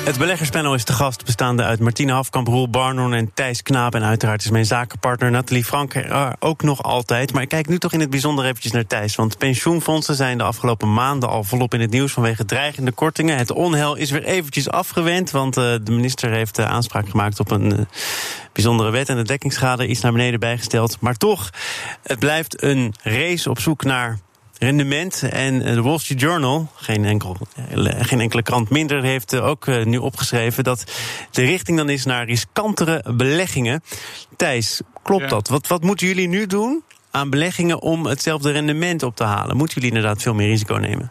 Het 0.05 0.17
beleggerspanel 0.17 0.73
is 0.73 0.83
te 0.83 0.93
gast, 0.93 1.25
bestaande 1.25 1.63
uit 1.63 1.79
Martine 1.79 2.11
Hafkamp, 2.11 2.47
Roel 2.47 2.69
Barnon 2.69 3.13
en 3.13 3.33
Thijs 3.33 3.61
Knaap. 3.61 3.95
En 3.95 4.03
uiteraard 4.03 4.43
is 4.43 4.49
mijn 4.49 4.65
zakenpartner 4.65 5.31
Nathalie 5.31 5.65
Frank 5.65 5.95
er 5.95 6.35
ook 6.39 6.63
nog 6.63 6.83
altijd. 6.83 7.33
Maar 7.33 7.41
ik 7.41 7.49
kijk 7.49 7.67
nu 7.67 7.77
toch 7.77 7.93
in 7.93 7.99
het 7.99 8.09
bijzonder 8.09 8.45
eventjes 8.45 8.71
naar 8.71 8.87
Thijs. 8.87 9.15
Want 9.15 9.37
pensioenfondsen 9.37 10.15
zijn 10.15 10.37
de 10.37 10.43
afgelopen 10.43 10.93
maanden 10.93 11.29
al 11.29 11.43
volop 11.43 11.73
in 11.73 11.81
het 11.81 11.91
nieuws 11.91 12.11
vanwege 12.11 12.45
dreigende 12.45 12.91
kortingen. 12.91 13.37
Het 13.37 13.51
onheil 13.51 13.95
is 13.95 14.11
weer 14.11 14.23
eventjes 14.23 14.69
afgewend, 14.69 15.31
want 15.31 15.57
eh, 15.57 15.63
de 15.83 15.91
minister 15.91 16.31
heeft 16.31 16.57
eh, 16.57 16.65
aanspraak 16.65 17.09
gemaakt 17.09 17.39
op 17.39 17.51
een 17.51 17.77
eh, 17.77 17.85
bijzondere 18.53 18.89
wet. 18.89 19.09
En 19.09 19.15
de 19.15 19.23
dekkingsschade 19.23 19.87
is 19.87 20.01
naar 20.01 20.11
beneden 20.11 20.39
bijgesteld. 20.39 20.97
Maar 20.99 21.17
toch, 21.17 21.49
het 22.03 22.19
blijft 22.19 22.63
een 22.63 22.93
race 23.03 23.49
op 23.49 23.59
zoek 23.59 23.83
naar 23.83 24.19
rendement. 24.59 25.23
En 25.23 25.61
eh, 25.61 25.73
de 25.73 25.81
Wall 25.81 25.97
Street 25.97 26.19
Journal, 26.19 26.67
geen, 26.75 27.05
enkel, 27.05 27.37
eh, 27.55 27.93
geen 27.99 28.19
enkele 28.19 28.41
krant 28.43 28.69
minder, 28.69 29.03
heeft 29.03 29.33
eh, 29.33 29.47
ook 29.47 29.67
nu 29.85 29.97
opgeschreven 29.97 30.63
dat 30.63 30.83
de 31.31 31.41
richting 31.41 31.77
dan 31.77 31.89
is 31.89 32.05
naar 32.05 32.25
riskantere 32.25 33.03
beleggingen. 33.15 33.83
Thijs, 34.37 34.81
klopt 35.03 35.21
Ja. 35.23 35.27
dat? 35.29 35.47
Wat, 35.47 35.67
wat 35.67 35.83
moeten 35.83 36.07
jullie 36.07 36.27
nu 36.27 36.45
doen 36.47 36.83
aan 37.11 37.29
beleggingen 37.29 37.81
om 37.81 38.05
hetzelfde 38.05 38.51
rendement 38.51 39.03
op 39.03 39.15
te 39.15 39.23
halen? 39.23 39.57
Moeten 39.57 39.75
jullie 39.81 39.95
inderdaad 39.95 40.21
veel 40.21 40.33
meer 40.33 40.47
risico 40.47 40.75
nemen? 40.75 41.09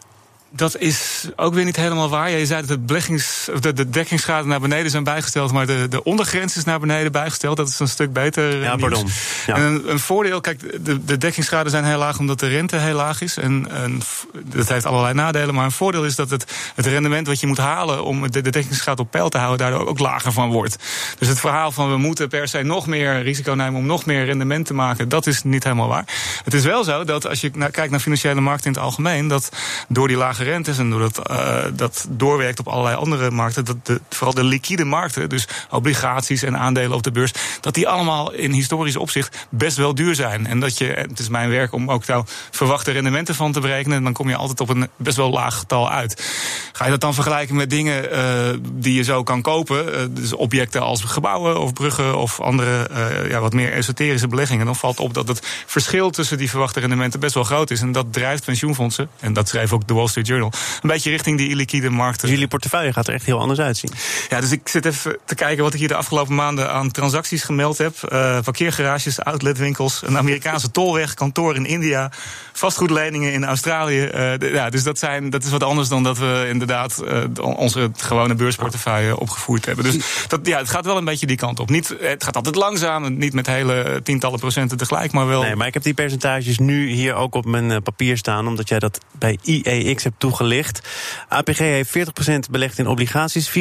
Dat 0.55 0.77
is 0.77 1.27
ook 1.35 1.53
weer 1.53 1.65
niet 1.65 1.75
helemaal 1.75 2.09
waar. 2.09 2.29
Ja, 2.29 2.37
je 2.37 2.45
zei 2.45 2.59
dat 2.59 2.69
de, 2.69 2.77
beleggings, 2.77 3.49
de, 3.59 3.73
de 3.73 3.89
dekkingsgraden 3.89 4.47
naar 4.47 4.59
beneden 4.59 4.91
zijn 4.91 5.03
bijgesteld, 5.03 5.51
maar 5.51 5.65
de, 5.65 5.87
de 5.89 6.03
ondergrens 6.03 6.57
is 6.57 6.63
naar 6.63 6.79
beneden 6.79 7.11
bijgesteld. 7.11 7.57
Dat 7.57 7.67
is 7.67 7.79
een 7.79 7.87
stuk 7.87 8.13
beter. 8.13 8.49
eh, 8.53 8.61
Ja, 8.61 8.75
nieuws. 8.75 8.81
pardon. 8.81 9.07
Ja. 9.45 9.55
En 9.55 9.61
een, 9.61 9.89
een 9.91 9.99
voordeel, 9.99 10.41
kijk, 10.41 10.85
de, 10.85 11.05
de 11.05 11.17
dekkingsgraden 11.17 11.71
zijn 11.71 11.85
heel 11.85 11.97
laag 11.97 12.19
omdat 12.19 12.39
de 12.39 12.47
rente 12.47 12.75
heel 12.77 12.95
laag 12.95 13.21
is. 13.21 13.37
En, 13.37 13.67
en 13.71 14.01
dat 14.43 14.69
heeft 14.69 14.85
allerlei 14.85 15.13
nadelen. 15.13 15.55
Maar 15.55 15.65
een 15.65 15.71
voordeel 15.71 16.05
is 16.05 16.15
dat 16.15 16.29
het, 16.29 16.45
het 16.75 16.85
rendement 16.85 17.27
wat 17.27 17.39
je 17.39 17.47
moet 17.47 17.57
halen 17.57 18.03
om 18.03 18.31
de, 18.31 18.41
de 18.41 18.49
dekkingsgraad 18.49 18.99
op 18.99 19.11
peil 19.11 19.29
te 19.29 19.37
houden, 19.37 19.57
daardoor 19.57 19.87
ook 19.87 19.99
lager 19.99 20.31
van 20.31 20.49
wordt. 20.51 20.75
Dus 21.19 21.27
het 21.27 21.39
verhaal 21.39 21.71
van 21.71 21.89
we 21.89 21.97
moeten 21.97 22.29
per 22.29 22.47
se 22.47 22.61
nog 22.61 22.87
meer 22.87 23.21
risico 23.21 23.53
nemen 23.53 23.79
om 23.79 23.85
nog 23.85 24.05
meer 24.05 24.25
rendement 24.25 24.65
te 24.65 24.73
maken, 24.73 25.09
dat 25.09 25.27
is 25.27 25.43
niet 25.43 25.63
helemaal 25.63 25.87
waar. 25.87 26.05
Het 26.43 26.53
is 26.53 26.63
wel 26.63 26.83
zo 26.83 27.03
dat 27.03 27.27
als 27.27 27.41
je 27.41 27.49
kijkt 27.49 27.89
naar 27.89 27.99
financiële 27.99 28.41
markten 28.41 28.65
in 28.67 28.73
het 28.73 28.81
algemeen, 28.81 29.27
dat 29.27 29.49
door 29.87 30.07
die 30.07 30.17
lage 30.17 30.43
en 30.45 30.89
doordat 30.89 31.27
eh, 31.27 31.63
dat 31.73 32.07
doorwerkt 32.09 32.59
op 32.59 32.67
allerlei 32.67 32.95
andere 32.95 33.31
markten, 33.31 33.65
dat 33.65 33.85
de, 33.85 34.01
vooral 34.09 34.33
de 34.33 34.43
liquide 34.43 34.85
markten, 34.85 35.29
dus 35.29 35.47
obligaties 35.69 36.43
en 36.43 36.57
aandelen 36.57 36.95
op 36.97 37.03
de 37.03 37.11
beurs, 37.11 37.33
dat 37.61 37.73
die 37.73 37.87
allemaal 37.87 38.31
in 38.31 38.51
historisch 38.51 38.95
opzicht 38.95 39.47
best 39.49 39.77
wel 39.77 39.95
duur 39.95 40.15
zijn. 40.15 40.47
En 40.47 40.59
dat 40.59 40.77
je, 40.77 40.85
het 40.85 41.19
is 41.19 41.29
mijn 41.29 41.49
werk 41.49 41.73
om 41.73 41.91
ook 41.91 42.05
daar 42.05 42.23
verwachte 42.51 42.91
rendementen 42.91 43.35
van 43.35 43.51
te 43.51 43.59
berekenen, 43.59 43.97
en 43.97 44.03
dan 44.03 44.13
kom 44.13 44.29
je 44.29 44.35
altijd 44.35 44.59
op 44.59 44.69
een 44.69 44.89
best 44.95 45.17
wel 45.17 45.29
laag 45.29 45.57
getal 45.57 45.89
uit. 45.89 46.31
Ga 46.71 46.85
je 46.85 46.91
dat 46.91 47.01
dan 47.01 47.13
vergelijken 47.13 47.55
met 47.55 47.69
dingen 47.69 48.11
eh, 48.11 48.57
die 48.71 48.93
je 48.93 49.03
zo 49.03 49.23
kan 49.23 49.41
kopen, 49.41 49.93
eh, 49.93 50.05
dus 50.09 50.33
objecten 50.33 50.81
als 50.81 51.03
gebouwen 51.03 51.59
of 51.59 51.73
bruggen 51.73 52.17
of 52.17 52.39
andere 52.39 52.89
ja, 53.29 53.39
wat 53.39 53.53
meer 53.53 53.73
esoterische 53.73 54.27
beleggingen, 54.27 54.65
dan 54.65 54.75
valt 54.75 54.99
op 54.99 55.13
dat 55.13 55.27
het 55.27 55.47
verschil 55.65 56.09
tussen 56.09 56.37
die 56.37 56.49
verwachte 56.49 56.79
rendementen 56.79 57.19
best 57.19 57.33
wel 57.33 57.43
groot 57.43 57.71
is. 57.71 57.81
En 57.81 57.91
dat 57.91 58.13
drijft 58.13 58.45
pensioenfondsen, 58.45 59.09
en 59.19 59.33
dat 59.33 59.47
schreef 59.47 59.73
ook 59.73 59.87
de 59.87 59.93
Wall 59.93 60.07
Street 60.07 60.24
Journal, 60.25 60.51
een 60.81 60.89
beetje 60.89 61.09
richting 61.09 61.37
die 61.37 61.49
illiquide 61.49 61.89
markten. 61.89 62.21
Dus 62.21 62.29
jullie 62.29 62.47
portefeuille 62.47 62.93
gaat 62.93 63.07
er 63.07 63.13
echt 63.13 63.25
heel 63.25 63.39
anders 63.39 63.59
uitzien. 63.59 63.91
Ja, 64.29 64.41
dus 64.41 64.51
ik 64.51 64.67
zit 64.67 64.85
even 64.85 65.17
te 65.25 65.35
kijken 65.35 65.63
wat 65.63 65.73
ik 65.73 65.79
hier 65.79 65.87
de 65.87 65.95
afgelopen 65.95 66.35
maanden 66.35 66.71
aan 66.71 66.91
transacties 66.91 67.43
gemeld 67.43 67.77
heb. 67.77 68.03
Eh, 68.03 68.39
parkeergarages, 68.43 69.19
outletwinkels, 69.19 70.01
een 70.05 70.17
Amerikaanse 70.17 70.71
tolweg, 70.71 71.13
kantoor 71.13 71.55
in 71.55 71.65
India, 71.65 72.11
vastgoedleningen 72.53 73.33
in 73.33 73.45
Australië. 73.45 74.03
Eh, 74.03 74.53
ja, 74.53 74.69
dus 74.69 74.83
dat, 74.83 74.99
zijn, 74.99 75.29
dat 75.29 75.43
is 75.43 75.49
wat 75.49 75.63
anders 75.63 75.87
dan 75.87 76.03
dat 76.03 76.17
we 76.17 76.45
inderdaad 76.49 76.97
eh, 76.97 77.23
onze 77.39 77.91
gewone 77.97 78.35
beursportefeuille 78.35 79.19
opgevoerd 79.19 79.65
hebben. 79.65 79.83
Dus 79.83 80.25
dat, 80.27 80.39
ja, 80.43 80.57
het 80.57 80.69
gaat 80.69 80.85
wel 80.85 80.97
een 80.97 81.05
beetje 81.05 81.27
die 81.27 81.37
kant 81.37 81.59
op. 81.59 81.69
Niet, 81.69 81.95
het 81.99 82.23
gaat 82.23 82.35
altijd 82.35 82.55
langzaam, 82.55 83.17
niet 83.17 83.33
met 83.33 83.47
hele 83.47 83.99
tientallen 84.03 84.39
procenten 84.39 84.77
tegelijk, 84.77 85.11
maar 85.11 85.27
wel. 85.27 85.41
Nee, 85.41 85.55
maar 85.55 85.67
ik 85.67 85.73
heb 85.73 85.83
die 85.83 85.93
percentages 85.93 86.59
nu 86.59 86.89
hier 86.89 87.13
ook 87.13 87.35
op 87.35 87.45
mijn 87.45 87.83
papier 87.83 88.17
staan, 88.17 88.47
omdat 88.47 88.69
jij 88.69 88.79
dat 88.79 88.99
bij 89.11 89.37
IEX 89.41 90.03
hebt 90.03 90.14
toegelicht. 90.17 90.81
APG 91.27 91.57
heeft 91.57 91.97
40% 91.97 92.51
belegd 92.51 92.79
in 92.79 92.87
obligaties, 92.87 93.49
34% 93.49 93.53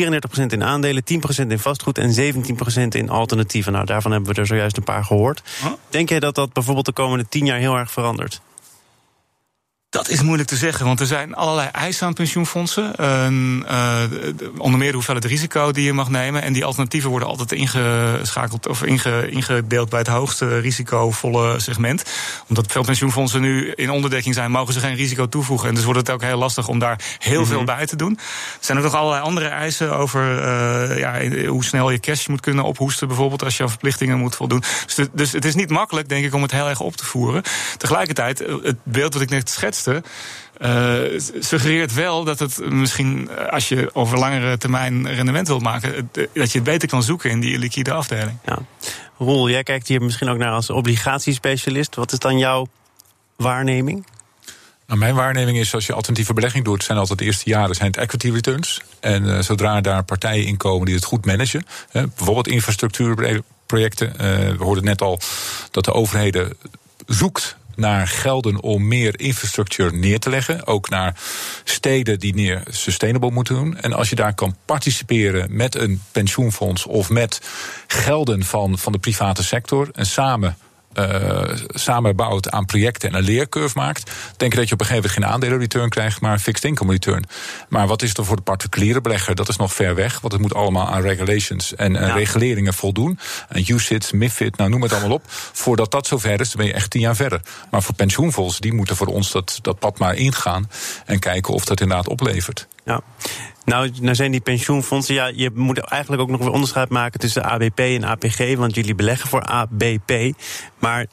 in 0.47 0.65
aandelen, 0.65 1.03
10% 1.13 1.47
in 1.47 1.59
vastgoed 1.59 1.99
en 1.99 2.35
17% 2.35 2.89
in 2.89 3.11
alternatieven. 3.11 3.73
Nou, 3.73 3.85
daarvan 3.85 4.13
hebben 4.13 4.35
we 4.35 4.41
er 4.41 4.47
zojuist 4.47 4.77
een 4.77 4.85
paar 4.85 5.05
gehoord. 5.05 5.43
Denk 5.89 6.09
jij 6.09 6.21
dat 6.21 6.35
dat 6.35 6.53
bijvoorbeeld 6.53 6.87
de 6.87 6.93
komende 6.93 7.29
10 7.29 7.47
jaar 7.47 7.59
heel 7.59 7.77
erg 7.77 7.91
verandert? 7.91 8.41
Dat 9.95 10.09
is 10.09 10.23
moeilijk 10.23 10.49
te 10.49 10.57
zeggen, 10.57 10.87
want 10.87 11.01
er 11.01 11.07
zijn 11.07 11.35
allerlei 11.35 11.69
eisen 11.73 12.07
aan 12.07 12.13
pensioenfondsen. 12.13 12.95
En, 12.97 13.65
eh, 13.69 13.99
de- 14.11 14.53
onder 14.59 14.79
meer 14.79 14.89
de 14.89 14.95
hoeveelheid 14.95 15.25
risico 15.27 15.73
die 15.73 15.85
je 15.85 15.93
mag 15.93 16.09
nemen. 16.09 16.43
En 16.43 16.53
die 16.53 16.65
alternatieven 16.65 17.11
worden 17.11 17.29
altijd 17.29 17.53
ingeschakeld 17.53 18.69
of 18.69 18.83
inge- 18.83 19.31
ingedeeld 19.31 19.89
bij 19.89 19.99
het 19.99 20.09
hoogste 20.09 20.59
risicovolle 20.59 21.61
segment. 21.61 22.03
Omdat 22.49 22.73
veel 22.73 22.83
pensioenfondsen 22.85 23.41
nu 23.41 23.71
in 23.75 23.91
onderdekking 23.91 24.35
zijn, 24.35 24.51
mogen 24.51 24.73
ze 24.75 24.81
geen 24.81 24.95
risico 24.95 25.29
toevoegen. 25.29 25.69
En 25.69 25.75
dus 25.75 25.85
wordt 25.85 25.99
het 25.99 26.11
ook 26.11 26.23
heel 26.23 26.39
lastig 26.39 26.69
om 26.69 26.79
daar 26.79 27.01
heel 27.19 27.47
veel 27.47 27.65
bij 27.65 27.87
te 27.87 27.97
doen. 27.97 28.13
Er 28.19 28.25
zijn 28.61 28.79
ook 28.79 28.85
nog 28.85 28.95
allerlei 28.95 29.23
andere 29.23 29.47
eisen 29.47 29.97
over 29.97 30.39
eh, 30.43 30.99
ja, 30.99 31.47
hoe 31.47 31.65
snel 31.65 31.91
je 31.91 32.01
cash 32.01 32.27
moet 32.27 32.41
kunnen 32.41 32.65
ophoesten, 32.65 33.09
bijvoorbeeld 33.09 33.45
als 33.45 33.57
je 33.57 33.63
aan 33.63 33.69
verplichtingen 33.69 34.19
moet 34.19 34.37
voldoen. 34.37 34.63
Dus, 34.87 35.09
dus 35.13 35.33
het 35.33 35.45
is 35.45 35.55
niet 35.55 35.71
makkelijk, 35.71 36.09
denk 36.09 36.25
ik, 36.25 36.35
om 36.35 36.43
het 36.43 36.51
heel 36.51 36.69
erg 36.69 36.81
op 36.81 36.97
te 36.97 37.05
voeren. 37.05 37.43
Tegelijkertijd, 37.77 38.41
eh, 38.41 38.55
het 38.63 38.77
beeld 38.83 39.13
wat 39.13 39.23
ik 39.23 39.31
net 39.31 39.51
eh, 39.87 41.21
suggereert 41.39 41.95
wel 41.95 42.25
dat 42.25 42.39
het 42.39 42.71
misschien, 42.71 43.29
eh, 43.31 43.47
als 43.47 43.69
je 43.69 43.91
over 43.93 44.19
langere 44.19 44.59
termijn 44.59 45.15
rendement 45.15 45.49
wilt 45.49 45.63
maken, 45.63 45.95
eh, 45.95 46.27
dat 46.33 46.53
je 46.53 46.59
het 46.59 46.65
beter 46.65 46.89
kan 46.89 47.03
zoeken 47.03 47.31
in 47.31 47.41
die 47.41 47.59
liquide 47.59 47.93
afdeling. 47.93 48.39
Ja. 48.47 48.59
Roel, 49.19 49.51
jij 49.51 49.63
kijkt 49.63 49.89
hier 49.89 50.03
misschien 50.03 50.29
ook 50.29 50.39
naar 50.39 50.53
als 50.53 50.71
obligatiespecialist. 50.71 51.95
Wat 51.95 52.13
is 52.13 52.19
dan 52.19 52.39
jouw 52.39 52.67
waarneming? 53.37 54.07
Nou, 54.87 54.99
mijn 54.99 55.15
waarneming 55.15 55.59
is, 55.59 55.75
als 55.75 55.87
je 55.87 55.93
alternatieve 55.93 56.33
belegging 56.33 56.65
doet, 56.65 56.85
zijn 56.85 56.99
altijd 56.99 57.19
de 57.19 57.25
eerste 57.25 57.51
jaren 57.51 57.75
zijn 57.75 57.89
het 57.89 57.97
equity 57.97 58.31
returns. 58.31 58.81
En 59.01 59.45
zodra 59.45 59.81
daar 59.81 60.05
partijen 60.05 60.47
in 60.47 60.57
komen 60.57 60.87
die 60.87 60.95
het 60.95 61.05
goed 61.05 61.25
managen, 61.25 61.67
hè, 61.91 62.07
bijvoorbeeld 62.07 62.49
infrastructuurprojecten. 62.49 64.19
eh, 64.19 64.27
we 64.57 64.65
hoorden 64.65 64.85
net 64.85 65.03
al 65.03 65.21
dat 65.71 65.85
de 65.85 65.93
overheden 65.93 66.57
zoekt 67.07 67.57
naar 67.77 68.09
gelden 68.09 68.61
om 68.61 68.89
meer 68.89 69.21
infrastructuur 69.21 69.95
neer 69.95 70.19
te 70.19 70.31
leggen. 70.31 70.67
Ook 70.67 70.89
naar 70.89 71.17
steden 71.65 72.19
die 72.19 72.35
meer 72.35 72.63
sustainable 72.71 73.31
moeten 73.31 73.55
doen. 73.55 73.77
En 73.77 73.93
als 73.93 74.09
je 74.09 74.17
daar 74.17 74.35
kan 74.35 74.57
participeren 74.65 75.57
met 75.57 75.75
een 75.75 76.03
pensioenfonds 76.13 76.87
of 76.87 77.11
met 77.11 77.41
gelden 77.87 78.45
van, 78.45 78.79
van 78.79 78.93
de 78.93 78.99
private 78.99 79.45
sector 79.45 79.89
en 79.93 80.07
samen 80.07 80.57
uh, 80.99 81.43
samenbouwt 81.69 82.51
aan 82.51 82.65
projecten 82.65 83.09
en 83.09 83.15
een 83.15 83.25
leercurve 83.25 83.79
maakt, 83.79 84.11
denk 84.37 84.53
ik 84.53 84.59
dat 84.59 84.69
je 84.69 84.75
op 84.75 84.81
een 84.81 84.87
gegeven 84.87 85.11
moment 85.11 85.25
geen 85.25 85.35
aandelenreturn 85.35 85.89
krijgt, 85.89 86.21
maar 86.21 86.33
een 86.33 86.41
fixed 86.41 86.65
income 86.65 86.93
return. 86.93 87.25
Maar 87.69 87.87
wat 87.87 88.03
is 88.03 88.15
er 88.15 88.25
voor 88.25 88.37
de 88.37 88.43
particuliere 88.43 89.01
belegger? 89.01 89.35
Dat 89.35 89.49
is 89.49 89.57
nog 89.57 89.73
ver 89.75 89.95
weg, 89.95 90.21
want 90.21 90.33
het 90.33 90.43
moet 90.43 90.55
allemaal 90.55 90.89
aan 90.89 91.01
regulations 91.01 91.75
en, 91.75 91.93
ja. 91.93 92.15
reguleringen 92.15 92.75
voldoen. 92.75 93.19
En 93.49 93.65
UCITS, 93.69 94.13
MIFID, 94.13 94.57
nou 94.57 94.71
noem 94.71 94.83
het 94.83 94.93
allemaal 94.93 95.13
op. 95.13 95.23
Voordat 95.53 95.91
dat 95.91 96.07
zover 96.07 96.41
is, 96.41 96.51
dan 96.51 96.57
ben 96.57 96.67
je 96.67 96.73
echt 96.73 96.91
tien 96.91 97.01
jaar 97.01 97.17
verder. 97.17 97.41
Maar 97.71 97.83
voor 97.83 97.95
pensioenfonds, 97.95 98.59
die 98.59 98.73
moeten 98.73 98.97
voor 98.97 99.07
ons 99.07 99.33
dat, 99.33 99.59
dat 99.63 99.79
pad 99.79 99.99
maar 99.99 100.15
ingaan 100.15 100.71
en 101.07 101.19
kijken 101.19 101.55
of 101.55 101.65
dat 101.65 101.81
inderdaad 101.81 102.09
oplevert. 102.09 102.67
Ja. 102.85 103.01
Nou, 103.65 103.91
nou 104.01 104.15
zijn 104.15 104.31
die 104.31 104.41
pensioenfondsen, 104.41 105.15
ja, 105.15 105.27
je 105.35 105.51
moet 105.55 105.79
eigenlijk 105.79 106.23
ook 106.23 106.31
nog 106.31 106.41
weer 106.41 106.51
onderscheid 106.51 106.89
maken 106.89 107.21
tussen 107.21 107.45
ABP 107.45 107.79
en 107.79 108.05
APG, 108.05 108.55
want 108.57 108.75
jullie 108.75 108.95
beleggen 108.95 109.29
voor 109.29 109.43
ABP. 109.43 110.33
Maar 110.79 111.07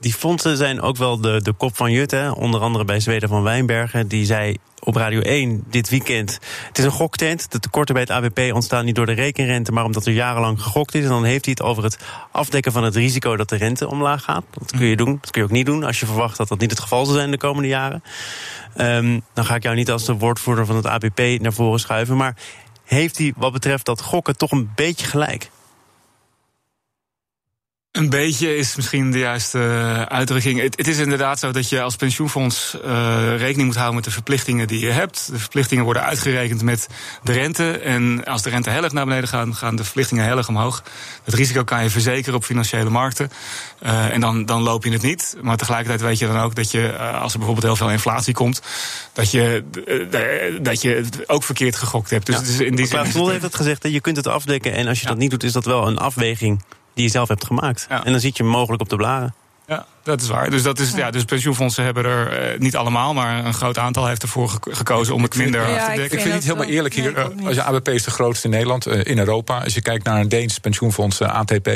die 0.00 0.12
fondsen 0.12 0.56
zijn 0.56 0.80
ook 0.80 0.96
wel 0.96 1.20
de, 1.20 1.42
de 1.42 1.52
kop 1.52 1.76
van 1.76 1.92
Jut, 1.92 2.10
hè? 2.10 2.30
onder 2.30 2.60
andere 2.60 2.84
bij 2.84 3.00
Zweden 3.00 3.28
van 3.28 3.42
Wijnbergen. 3.42 4.08
Die 4.08 4.24
zei 4.24 4.56
op 4.80 4.96
Radio 4.96 5.20
1 5.20 5.64
dit 5.70 5.88
weekend: 5.88 6.38
Het 6.66 6.78
is 6.78 6.84
een 6.84 6.90
goktent. 6.90 7.52
De 7.52 7.60
tekorten 7.60 7.94
bij 7.94 8.02
het 8.02 8.12
ABP 8.12 8.54
ontstaan 8.54 8.84
niet 8.84 8.94
door 8.94 9.06
de 9.06 9.12
rekenrente, 9.12 9.72
maar 9.72 9.84
omdat 9.84 10.06
er 10.06 10.12
jarenlang 10.12 10.62
gegokt 10.62 10.94
is. 10.94 11.02
En 11.02 11.08
dan 11.08 11.24
heeft 11.24 11.44
hij 11.44 11.54
het 11.58 11.66
over 11.66 11.82
het 11.82 11.98
afdekken 12.32 12.72
van 12.72 12.84
het 12.84 12.96
risico 12.96 13.36
dat 13.36 13.48
de 13.48 13.56
rente 13.56 13.88
omlaag 13.88 14.22
gaat. 14.22 14.44
Dat 14.58 14.70
kun 14.70 14.86
je 14.86 14.96
doen. 14.96 15.18
Dat 15.20 15.30
kun 15.30 15.40
je 15.40 15.46
ook 15.46 15.54
niet 15.54 15.66
doen 15.66 15.84
als 15.84 16.00
je 16.00 16.06
verwacht 16.06 16.36
dat 16.36 16.48
dat 16.48 16.58
niet 16.58 16.70
het 16.70 16.80
geval 16.80 17.04
zal 17.04 17.14
zijn 17.14 17.30
de 17.30 17.36
komende 17.36 17.68
jaren. 17.68 18.02
Um, 18.76 19.22
dan 19.34 19.44
ga 19.44 19.54
ik 19.54 19.62
jou 19.62 19.76
niet 19.76 19.90
als 19.90 20.04
de 20.04 20.14
woordvoerder 20.14 20.66
van 20.66 20.76
het 20.76 20.86
ABP 20.86 21.40
naar 21.40 21.52
voren 21.52 21.80
schuiven. 21.80 22.16
Maar 22.16 22.36
heeft 22.84 23.18
hij 23.18 23.32
wat 23.36 23.52
betreft 23.52 23.84
dat 23.84 24.00
gokken 24.00 24.36
toch 24.36 24.50
een 24.50 24.70
beetje 24.74 25.06
gelijk? 25.06 25.50
Een 27.98 28.10
beetje 28.10 28.56
is 28.56 28.76
misschien 28.76 29.10
de 29.10 29.18
juiste 29.18 29.58
uitdrukking. 30.08 30.60
Het, 30.60 30.76
het, 30.76 30.88
is 30.88 30.98
inderdaad 30.98 31.38
zo 31.38 31.50
dat 31.50 31.68
je 31.68 31.82
als 31.82 31.96
pensioenfonds 31.96 32.76
uh, 32.84 33.36
rekening 33.36 33.66
moet 33.66 33.74
houden 33.74 33.94
met 33.94 34.04
de 34.04 34.10
verplichtingen 34.10 34.66
die 34.66 34.80
je 34.80 34.90
hebt. 34.90 35.28
De 35.30 35.38
verplichtingen 35.38 35.84
worden 35.84 36.02
uitgerekend 36.02 36.62
met 36.62 36.88
de 37.22 37.32
rente. 37.32 37.78
En 37.78 38.24
als 38.24 38.42
de 38.42 38.50
rente 38.50 38.70
heel 38.70 38.82
erg 38.82 38.92
naar 38.92 39.04
beneden 39.04 39.28
gaat, 39.28 39.54
gaan 39.54 39.76
de 39.76 39.84
verplichtingen 39.84 40.24
heel 40.24 40.36
erg 40.36 40.48
omhoog. 40.48 40.82
Het 41.24 41.34
risico 41.34 41.64
kan 41.64 41.82
je 41.82 41.90
verzekeren 41.90 42.34
op 42.34 42.44
financiële 42.44 42.90
markten. 42.90 43.30
Uh, 43.82 44.12
en 44.12 44.20
dan, 44.20 44.44
dan 44.44 44.62
loop 44.62 44.84
je 44.84 44.90
het 44.90 45.02
niet. 45.02 45.36
Maar 45.42 45.56
tegelijkertijd 45.56 46.00
weet 46.00 46.18
je 46.18 46.26
dan 46.26 46.40
ook 46.40 46.54
dat 46.54 46.70
je, 46.70 46.92
uh, 46.92 47.22
als 47.22 47.32
er 47.32 47.38
bijvoorbeeld 47.38 47.66
heel 47.66 47.76
veel 47.86 47.90
inflatie 47.90 48.34
komt, 48.34 48.62
dat 49.12 49.30
je, 49.30 49.64
dat 50.62 50.82
je 50.82 50.94
het 50.94 51.28
ook 51.28 51.42
verkeerd 51.42 51.76
gegokt 51.76 52.10
hebt. 52.10 52.26
Dus 52.26 52.34
ja. 52.34 52.40
het 52.40 52.50
is 52.50 52.60
in 52.60 52.74
die 52.74 52.86
zin. 52.86 53.28
heeft 53.28 53.42
het 53.42 53.54
gezegd, 53.54 53.88
je 53.88 54.00
kunt 54.00 54.16
het 54.16 54.26
afdekken. 54.26 54.72
En 54.72 54.86
als 54.86 54.98
je 54.98 55.04
ja. 55.04 55.10
dat 55.10 55.18
niet 55.18 55.30
doet, 55.30 55.44
is 55.44 55.52
dat 55.52 55.64
wel 55.64 55.86
een 55.86 55.98
afweging 55.98 56.62
die 56.98 57.06
je 57.06 57.12
zelf 57.12 57.28
hebt 57.28 57.46
gemaakt. 57.46 57.86
Ja. 57.88 58.04
En 58.04 58.12
dan 58.12 58.20
zit 58.20 58.36
je 58.36 58.44
mogelijk 58.44 58.82
op 58.82 58.88
de 58.88 58.96
blaren. 58.96 59.34
Ja, 59.66 59.86
dat 60.08 60.20
is 60.20 60.28
waar. 60.28 60.50
Dus, 60.50 60.62
dat 60.62 60.78
is, 60.78 60.92
ja, 60.94 61.10
dus 61.10 61.24
pensioenfondsen 61.24 61.84
hebben 61.84 62.04
er 62.04 62.52
uh, 62.52 62.58
niet 62.58 62.76
allemaal, 62.76 63.14
maar 63.14 63.44
een 63.44 63.54
groot 63.54 63.78
aantal 63.78 64.06
heeft 64.06 64.22
ervoor 64.22 64.58
gekozen 64.60 65.14
om 65.14 65.22
het 65.22 65.36
minder 65.36 65.68
ja, 65.68 65.90
te 65.90 65.96
dekken. 65.96 66.04
Ik 66.04 66.10
vind, 66.10 66.24
het 66.24 66.34
niet 66.34 66.44
helemaal 66.44 66.66
eerlijk 66.66 66.94
hier. 66.94 67.18
Uh, 67.18 67.46
als 67.46 67.54
je 67.54 67.62
ABP 67.62 67.88
is 67.88 68.04
de 68.04 68.10
grootste 68.10 68.46
in 68.46 68.52
Nederland, 68.52 68.86
uh, 68.86 69.04
in 69.04 69.18
Europa. 69.18 69.58
Als 69.58 69.74
je 69.74 69.82
kijkt 69.82 70.04
naar 70.04 70.20
een 70.20 70.28
Deens 70.28 70.58
pensioenfonds 70.58 71.22
ATP, 71.22 71.70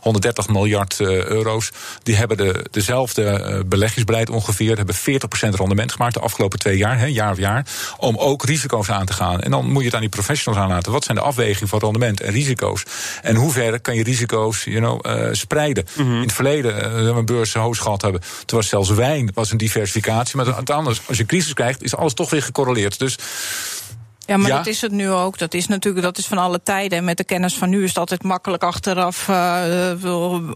130 0.00 0.48
miljard 0.48 1.00
euro's. 1.00 1.70
Die 2.02 2.16
hebben 2.16 2.36
de, 2.36 2.66
dezelfde 2.70 3.64
beleggingsbeleid 3.66 4.30
ongeveer, 4.30 4.76
hebben 4.76 4.94
40% 4.94 4.98
rendement 5.38 5.92
gemaakt 5.92 6.14
de 6.14 6.20
afgelopen 6.20 6.58
twee 6.58 6.76
jaar, 6.76 6.98
hè, 6.98 7.06
jaar 7.06 7.30
of 7.30 7.38
jaar. 7.38 7.66
Om 7.96 8.16
ook 8.16 8.44
risico's 8.44 8.90
aan 8.90 9.06
te 9.06 9.12
gaan. 9.12 9.40
En 9.40 9.50
dan 9.50 9.70
moet 9.70 9.78
je 9.78 9.84
het 9.84 9.94
aan 9.94 10.00
die 10.00 10.08
professionals 10.08 10.62
aanlaten. 10.62 10.92
Wat 10.92 11.04
zijn 11.04 11.16
de 11.16 11.22
afwegingen 11.22 11.68
van 11.68 11.78
rendement 11.78 12.20
en 12.20 12.32
risico's? 12.32 12.82
En 13.22 13.36
hoe 13.36 13.52
ver 13.52 13.80
kan 13.80 13.94
je 13.94 14.02
risico's 14.02 14.64
you 14.64 14.78
know, 14.78 15.34
spreiden? 15.34 15.86
Mm 15.96 16.04
-hmm. 16.04 16.14
In 16.14 16.22
het 16.22 16.32
verleden 16.32 16.74
hebben 16.74 17.14
we 17.14 17.24
beurzen 17.24 17.60
hoog 17.60 17.75
gehad 17.78 18.02
hebben. 18.02 18.20
Was 18.46 18.68
zelfs 18.68 18.90
wijn 18.90 19.30
was 19.34 19.50
een 19.50 19.56
diversificatie. 19.56 20.36
Maar 20.36 20.64
anders, 20.64 21.00
als 21.06 21.16
je 21.16 21.26
crisis 21.26 21.52
krijgt, 21.52 21.82
is 21.82 21.96
alles 21.96 22.14
toch 22.14 22.30
weer 22.30 22.42
gecorreleerd. 22.42 22.98
Dus 22.98 23.18
ja, 24.26 24.36
maar 24.36 24.50
dat 24.50 24.66
is 24.66 24.80
het 24.80 24.92
nu 24.92 25.10
ook. 25.10 25.38
Dat 25.38 25.54
is 25.54 25.66
natuurlijk 25.66 26.04
dat 26.04 26.18
is 26.18 26.26
van 26.26 26.38
alle 26.38 26.62
tijden. 26.62 26.98
En 26.98 27.04
met 27.04 27.16
de 27.16 27.24
kennis 27.24 27.54
van 27.54 27.68
nu 27.68 27.82
is 27.82 27.88
het 27.88 27.98
altijd 27.98 28.22
makkelijk 28.22 28.62
achteraf 28.62 29.28
uh, 29.28 29.92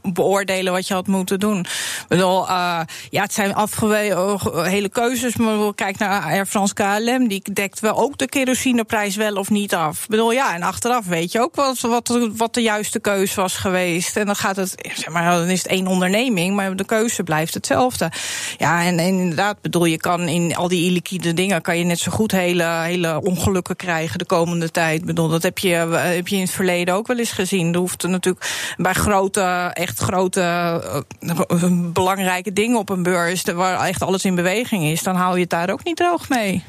beoordelen 0.02 0.72
wat 0.72 0.86
je 0.86 0.94
had 0.94 1.06
moeten 1.06 1.38
doen. 1.40 1.58
Ik 1.58 2.04
bedoel, 2.08 2.42
uh, 2.42 2.80
ja, 3.10 3.22
het 3.22 3.32
zijn 3.32 3.54
afgewezen 3.54 4.38
hele 4.62 4.88
keuzes. 4.88 5.36
Maar 5.36 5.74
kijk 5.74 5.98
naar 5.98 6.22
Air 6.22 6.46
France 6.46 6.74
KLM. 6.74 7.28
Die 7.28 7.42
dekt 7.52 7.80
wel 7.80 7.96
ook 7.96 8.18
de 8.18 8.28
kerosineprijs 8.28 9.16
wel 9.16 9.34
of 9.34 9.50
niet 9.50 9.74
af. 9.74 10.02
Ik 10.02 10.08
bedoel, 10.08 10.32
ja, 10.32 10.54
en 10.54 10.62
achteraf 10.62 11.06
weet 11.06 11.32
je 11.32 11.40
ook 11.40 11.54
wat, 11.54 11.80
wat, 11.80 12.18
wat 12.36 12.54
de 12.54 12.62
juiste 12.62 13.00
keuze 13.00 13.40
was 13.40 13.56
geweest. 13.56 14.16
En 14.16 14.26
dan 14.26 14.36
gaat 14.36 14.56
het, 14.56 14.74
zeg 14.94 15.08
maar, 15.08 15.30
dan 15.30 15.48
is 15.48 15.62
het 15.62 15.70
één 15.70 15.86
onderneming, 15.86 16.54
maar 16.54 16.76
de 16.76 16.84
keuze 16.84 17.22
blijft 17.22 17.54
hetzelfde. 17.54 18.12
Ja, 18.56 18.84
en, 18.84 18.98
en 18.98 19.18
inderdaad, 19.18 19.60
bedoel, 19.60 19.84
je 19.84 19.96
kan 19.96 20.20
in 20.20 20.56
al 20.56 20.68
die 20.68 20.86
illiquide 20.90 21.34
dingen 21.34 21.62
kan 21.62 21.78
je 21.78 21.84
net 21.84 21.98
zo 21.98 22.10
goed 22.10 22.32
hele, 22.32 22.64
hele 22.64 23.20
ongelukkige 23.22 23.58
krijgen 23.62 24.18
de 24.18 24.24
komende 24.24 24.70
tijd. 24.70 25.04
Bedoel, 25.04 25.28
dat 25.28 25.42
heb 25.42 25.58
je, 25.58 25.68
heb 25.68 26.28
je 26.28 26.36
in 26.36 26.42
het 26.42 26.50
verleden 26.50 26.94
ook 26.94 27.06
wel 27.06 27.18
eens 27.18 27.32
gezien. 27.32 27.72
Er 27.72 27.78
hoeft 27.78 28.06
natuurlijk 28.06 28.74
bij 28.76 28.92
grote, 28.92 29.70
echt 29.72 29.98
grote, 29.98 30.40
uh, 31.20 31.64
belangrijke 31.92 32.52
dingen 32.52 32.78
op 32.78 32.88
een 32.88 33.02
beurs, 33.02 33.42
waar 33.42 33.86
echt 33.86 34.02
alles 34.02 34.24
in 34.24 34.34
beweging 34.34 34.84
is, 34.84 35.02
dan 35.02 35.16
hou 35.16 35.34
je 35.34 35.40
het 35.40 35.50
daar 35.50 35.70
ook 35.70 35.84
niet 35.84 35.96
droog 35.96 36.28
mee. 36.28 36.62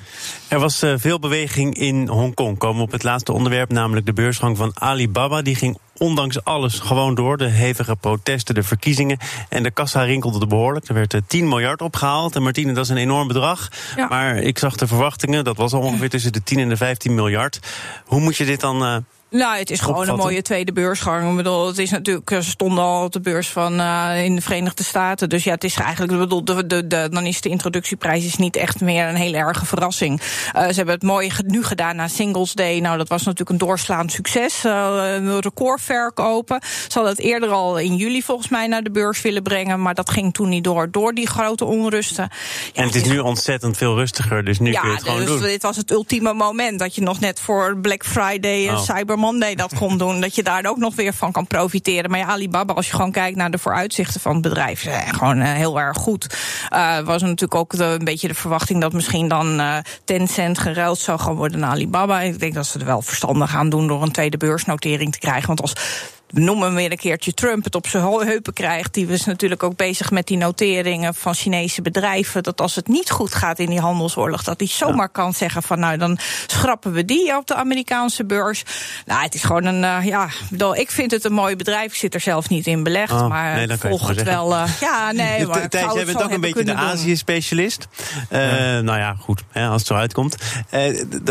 Er 0.48 0.60
was 0.60 0.84
veel 0.96 1.20
beweging 1.20 1.76
in 1.76 2.08
Hongkong. 2.08 2.58
Komen 2.58 2.78
we 2.78 2.84
op 2.84 2.92
het 2.92 3.04
laatste 3.04 3.32
onderwerp, 3.32 3.72
namelijk 3.72 4.06
de 4.06 4.14
beursgang 4.14 4.58
van 4.58 4.72
Alibaba. 4.74 5.42
Die 5.42 5.56
ging 5.56 5.78
ondanks 6.02 6.44
alles 6.44 6.80
gewoon 6.80 7.16
door. 7.16 7.38
De 7.38 7.48
hevige 7.48 7.96
protesten, 7.96 8.56
de 8.56 8.64
verkiezingen. 8.64 9.18
En 9.50 9.64
de 9.64 9.72
kassa 9.72 10.04
rinkelde 10.04 10.48
behoorlijk. 10.48 10.88
Er 10.88 10.94
werd 10.94 11.22
10 11.28 11.48
miljard 11.48 11.82
opgehaald. 11.82 12.36
En 12.36 12.44
Martine, 12.44 12.74
dat 12.74 12.84
is 12.84 12.90
een 12.90 12.98
enorm 12.98 13.28
bedrag. 13.28 13.70
Ja. 13.96 14.08
Maar 14.08 14.38
ik 14.38 14.60
zag 14.60 14.76
de 14.76 14.88
verwachtingen. 14.88 15.44
Dat 15.44 15.58
was 15.58 15.74
al 15.74 15.82
ongeveer 15.82 16.10
tussen 16.16 16.34
de 16.34 16.44
10 16.44 16.60
en 16.60 16.70
de 16.70 16.78
15 16.78 17.16
miljard. 17.16 17.60
Hoe 18.06 18.20
moet 18.20 18.38
je 18.38 18.46
dit 18.46 18.60
dan 18.60 18.84
uh, 18.84 18.98
nou, 19.32 19.58
het 19.58 19.70
is 19.70 19.80
gewoon 19.80 20.10
een 20.10 20.16
mooie 20.16 20.42
tweede 20.42 20.72
beursgang. 20.72 21.30
Ik 21.30 21.36
bedoel, 21.36 21.68
het 21.68 21.78
is 21.78 21.90
natuurlijk, 21.90 22.30
ze 22.30 22.50
stonden 22.50 22.84
al 22.84 23.04
op 23.04 23.12
de 23.12 23.20
beurs 23.20 23.50
van 23.50 23.80
uh, 23.80 24.24
in 24.24 24.36
de 24.36 24.42
Verenigde 24.42 24.84
Staten. 24.84 25.30
Dus 25.30 25.44
ja, 25.44 25.54
het 25.54 25.64
is 25.64 25.76
eigenlijk, 25.76 26.18
bedoel, 26.18 26.46
de, 26.46 26.68
de, 26.68 26.88
de, 26.88 27.08
dan 27.12 27.26
is 27.26 27.42
de 27.42 27.50
introductieprijs 27.50 28.26
is 28.26 28.36
niet 28.36 28.56
echt 28.56 28.82
meer 28.82 29.08
een 29.08 29.16
hele 29.16 29.38
erge 29.38 29.66
verrassing. 29.66 30.22
Uh, 30.22 30.68
ze 30.68 30.74
hebben 30.74 30.94
het 30.94 31.04
mooi 31.04 31.32
nu 31.46 31.64
gedaan 31.64 31.96
na 31.96 32.08
Singles 32.08 32.54
Day. 32.54 32.80
Nou, 32.80 32.98
dat 32.98 33.08
was 33.08 33.24
natuurlijk 33.24 33.50
een 33.50 33.68
doorslaand 33.68 34.12
succes. 34.12 34.66
Uh, 34.66 35.14
een 35.16 35.40
recordverkopen. 35.40 36.62
Ze 36.62 36.94
hadden 36.94 37.12
het 37.12 37.22
eerder 37.22 37.50
al 37.50 37.80
in 37.80 37.96
juli 37.96 38.22
volgens 38.22 38.50
mij 38.50 38.68
naar 38.68 38.84
de 38.84 38.92
beurs 38.92 39.22
willen 39.22 39.44
brengen. 39.44 39.82
Maar 39.82 39.96
dat 39.96 40.10
ging 40.10 40.34
toen 40.34 40.50
niet 40.50 40.64
door, 40.64 40.92
door 40.92 41.14
die 41.14 41.28
grote 41.28 41.66
onrusten. 41.66 42.30
Ja, 42.74 42.82
en 42.82 42.86
het 42.86 42.96
is 42.96 43.04
nu 43.04 43.20
ontzettend 43.20 43.78
veel 43.78 43.96
rustiger, 43.96 44.46
dus 44.46 44.60
nu 44.60 44.72
ja, 44.72 44.80
kun 44.80 44.90
je 44.90 44.96
het 44.96 45.06
dus 45.06 45.14
gewoon 45.14 45.26
doen. 45.26 45.42
dit 45.42 45.62
was 45.62 45.78
het 45.78 45.92
ultieme 45.92 46.34
moment. 46.34 46.80
Dat 46.80 46.96
je 46.96 47.02
nog 47.02 47.20
net 47.20 47.40
voor 47.40 47.78
Black 47.78 48.06
Friday 48.06 48.68
en 48.68 48.76
oh. 48.76 48.82
Cyber 48.82 49.20
Monday 49.22 49.56
dat 49.56 49.74
kon 49.76 49.98
doen. 49.98 50.22
Dat 50.22 50.36
je 50.36 50.44
daar 50.44 50.66
ook 50.66 50.78
nog 50.78 50.96
weer 50.96 51.14
van 51.14 51.32
kan 51.32 51.48
profiteren. 51.48 52.10
Maar 52.10 52.20
ja, 52.20 52.26
Alibaba, 52.26 52.74
als 52.74 52.88
je 52.88 52.96
gewoon 52.96 53.12
kijkt 53.12 53.38
naar 53.38 53.52
de 53.52 53.58
vooruitzichten 53.58 54.22
van 54.22 54.34
het 54.34 54.42
bedrijf, 54.42 54.84
is 54.84 55.12
gewoon 55.12 55.42
heel 55.42 55.80
erg 55.80 55.98
goed. 55.98 56.38
Uh, 56.74 57.00
was 57.00 57.22
natuurlijk 57.22 57.56
ook 57.56 57.78
de, 57.78 57.84
een 57.84 58.06
beetje 58.06 58.28
de 58.28 58.34
verwachting 58.34 58.82
dat 58.82 58.94
misschien 58.94 59.28
dan 59.28 59.60
uh, 59.60 59.78
Tencent 60.06 60.60
geruild 60.60 61.00
zou 61.00 61.20
gaan 61.20 61.36
worden 61.36 61.60
naar 61.60 61.70
Alibaba. 61.70 62.22
Ik 62.22 62.40
denk 62.40 62.54
dat 62.54 62.66
ze 62.66 62.80
er 62.80 62.86
wel 62.86 63.02
verstandig 63.02 63.52
gaan 63.52 63.70
doen 63.70 63.88
door 63.88 64.02
een 64.02 64.12
tweede 64.12 64.38
beursnotering 64.38 65.12
te 65.12 65.20
krijgen. 65.20 65.48
Want 65.48 65.62
als 65.62 65.74
we 66.32 66.40
noemen 66.40 66.66
hem 66.66 66.76
weer 66.76 66.92
een 66.92 66.98
keertje 66.98 67.34
Trump 67.34 67.64
het 67.64 67.76
op 67.76 67.88
zijn 67.88 68.04
heupen 68.04 68.54
krijgt. 68.54 68.94
Die 68.94 69.08
was 69.08 69.26
natuurlijk 69.26 69.64
ook 69.64 69.76
bezig 69.76 70.12
met 70.12 70.28
die 70.28 70.38
noteringen 70.38 71.16
van 71.16 71.34
Chinese 71.34 71.82
bedrijven. 71.82 72.44
Dat 72.44 72.62
als 72.62 72.76
het 72.76 72.88
niet 72.88 73.10
goed 73.10 73.34
gaat 73.34 73.60
in 73.60 73.70
die 73.70 73.80
handelsoorlog, 73.80 74.44
dat 74.44 74.60
hij 74.60 74.68
zomaar 74.68 74.98
ja. 74.98 75.08
kan 75.08 75.34
zeggen 75.34 75.64
van 75.64 75.80
nou 75.80 75.98
dan 75.98 76.18
schrappen 76.46 76.92
we 76.92 77.06
die 77.06 77.38
op 77.38 77.48
de 77.48 77.56
Amerikaanse 77.56 78.26
beurs. 78.26 78.64
Nou, 79.06 79.24
het 79.24 79.34
is 79.34 79.44
gewoon 79.44 79.66
een, 79.66 79.84
uh, 79.84 80.06
ja, 80.06 80.30
bedoel, 80.50 80.76
ik 80.76 80.92
vind 80.92 81.12
het 81.12 81.26
een 81.26 81.34
mooi 81.34 81.56
bedrijf. 81.56 81.92
Ik 81.92 81.98
zit 81.98 82.14
er 82.14 82.20
zelf 82.20 82.50
niet 82.50 82.68
in 82.68 82.84
belegd, 82.84 83.12
oh, 83.12 83.28
maar 83.28 83.68
nee, 83.68 83.78
volg 83.78 84.08
het 84.08 84.24
wel. 84.24 84.52
Uh, 84.52 84.64
ja, 84.80 85.12
nee, 85.12 85.46
maar 85.48 85.70
Thijs, 85.70 85.94
jij 85.94 86.06
bent 86.06 86.24
ook 86.24 86.32
een 86.32 86.42
beetje 86.42 86.64
de 86.64 86.74
Azië-specialist. 86.74 87.88
Uh, 88.30 88.40
ja. 88.40 88.82
Nou 88.82 88.98
ja, 88.98 89.16
goed, 89.20 89.44
hè, 89.52 89.68
als 89.68 89.78
het 89.78 89.88
zo 89.88 89.94
uitkomt. 89.94 90.36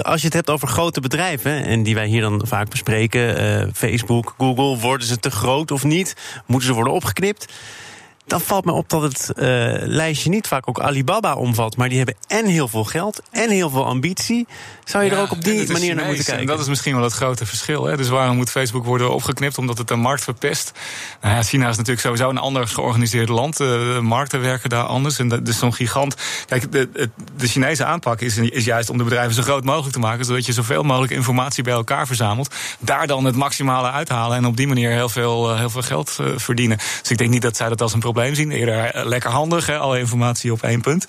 als 0.02 0.20
je 0.20 0.26
het 0.26 0.34
hebt 0.34 0.50
over 0.50 0.68
grote 0.68 1.00
bedrijven, 1.00 1.64
en 1.64 1.82
die 1.82 1.94
wij 1.94 2.06
hier 2.06 2.20
dan 2.20 2.42
vaak 2.44 2.68
bespreken, 2.68 3.74
Facebook, 3.74 4.34
Google, 4.38 4.76
worden 4.90 5.08
ze 5.08 5.18
te 5.18 5.30
groot 5.30 5.70
of 5.70 5.84
niet? 5.84 6.16
Moeten 6.46 6.68
ze 6.68 6.74
worden 6.74 6.92
opgeknipt? 6.92 7.52
Dan 8.30 8.40
valt 8.40 8.64
me 8.64 8.72
op 8.72 8.88
dat 8.88 9.02
het 9.02 9.30
uh, 9.36 9.44
lijstje 9.78 10.30
niet 10.30 10.46
vaak 10.46 10.68
ook 10.68 10.80
Alibaba 10.80 11.34
omvat. 11.34 11.76
Maar 11.76 11.88
die 11.88 11.96
hebben 11.96 12.16
en 12.26 12.46
heel 12.46 12.68
veel 12.68 12.84
geld 12.84 13.22
en 13.30 13.50
heel 13.50 13.70
veel 13.70 13.86
ambitie. 13.86 14.46
Zou 14.84 15.04
je 15.04 15.10
er 15.10 15.18
ook 15.18 15.30
op 15.30 15.44
die 15.44 15.72
manier 15.72 15.94
naar 15.94 16.06
moeten 16.06 16.24
kijken? 16.24 16.42
En 16.42 16.46
dat 16.46 16.60
is 16.60 16.68
misschien 16.68 16.94
wel 16.94 17.04
het 17.04 17.12
grote 17.12 17.46
verschil. 17.46 17.84
Hè? 17.84 17.96
Dus 17.96 18.08
waarom 18.08 18.36
moet 18.36 18.50
Facebook 18.50 18.84
worden 18.84 19.12
opgeknipt? 19.12 19.58
Omdat 19.58 19.78
het 19.78 19.88
de 19.88 19.96
markt 19.96 20.24
verpest. 20.24 20.72
Nou 21.20 21.34
ja, 21.34 21.42
China 21.42 21.68
is 21.68 21.76
natuurlijk 21.76 22.06
sowieso 22.06 22.28
een 22.28 22.38
anders 22.38 22.72
georganiseerd 22.72 23.28
land. 23.28 23.56
De 23.56 23.98
markten 24.02 24.40
werken 24.40 24.70
daar 24.70 24.84
anders. 24.84 25.18
En 25.18 25.28
dat 25.28 25.48
is 25.48 25.58
zo'n 25.58 25.74
gigant. 25.74 26.16
Kijk, 26.46 26.72
de, 26.72 27.10
de, 27.36 27.46
Chinese 27.46 27.84
aanpak 27.84 28.20
is, 28.20 28.36
is 28.36 28.64
juist 28.64 28.90
om 28.90 28.98
de 28.98 29.04
bedrijven 29.04 29.34
zo 29.34 29.42
groot 29.42 29.64
mogelijk 29.64 29.92
te 29.92 29.98
maken. 29.98 30.24
Zodat 30.24 30.46
je 30.46 30.52
zoveel 30.52 30.82
mogelijk 30.82 31.12
informatie 31.12 31.62
bij 31.62 31.72
elkaar 31.72 32.06
verzamelt. 32.06 32.54
Daar 32.78 33.06
dan 33.06 33.24
het 33.24 33.36
maximale 33.36 33.90
uithalen. 33.90 34.36
En 34.36 34.46
op 34.46 34.56
die 34.56 34.66
manier 34.66 34.90
heel 34.90 35.08
veel, 35.08 35.52
uh, 35.52 35.58
heel 35.58 35.70
veel 35.70 35.82
geld 35.82 36.18
verdienen. 36.36 36.76
Dus 37.00 37.10
ik 37.10 37.18
denk 37.18 37.30
niet 37.30 37.42
dat 37.42 37.56
zij 37.56 37.68
dat 37.68 37.82
als 37.82 37.92
een 37.92 38.00
probleem 38.00 38.19
zien. 38.28 38.50
Eerder 38.50 38.84
eh, 38.84 39.04
lekker 39.04 39.30
handig, 39.30 39.66
hè, 39.66 39.78
alle 39.78 39.98
informatie 39.98 40.52
op 40.52 40.62
één 40.62 40.80
punt. 40.80 41.04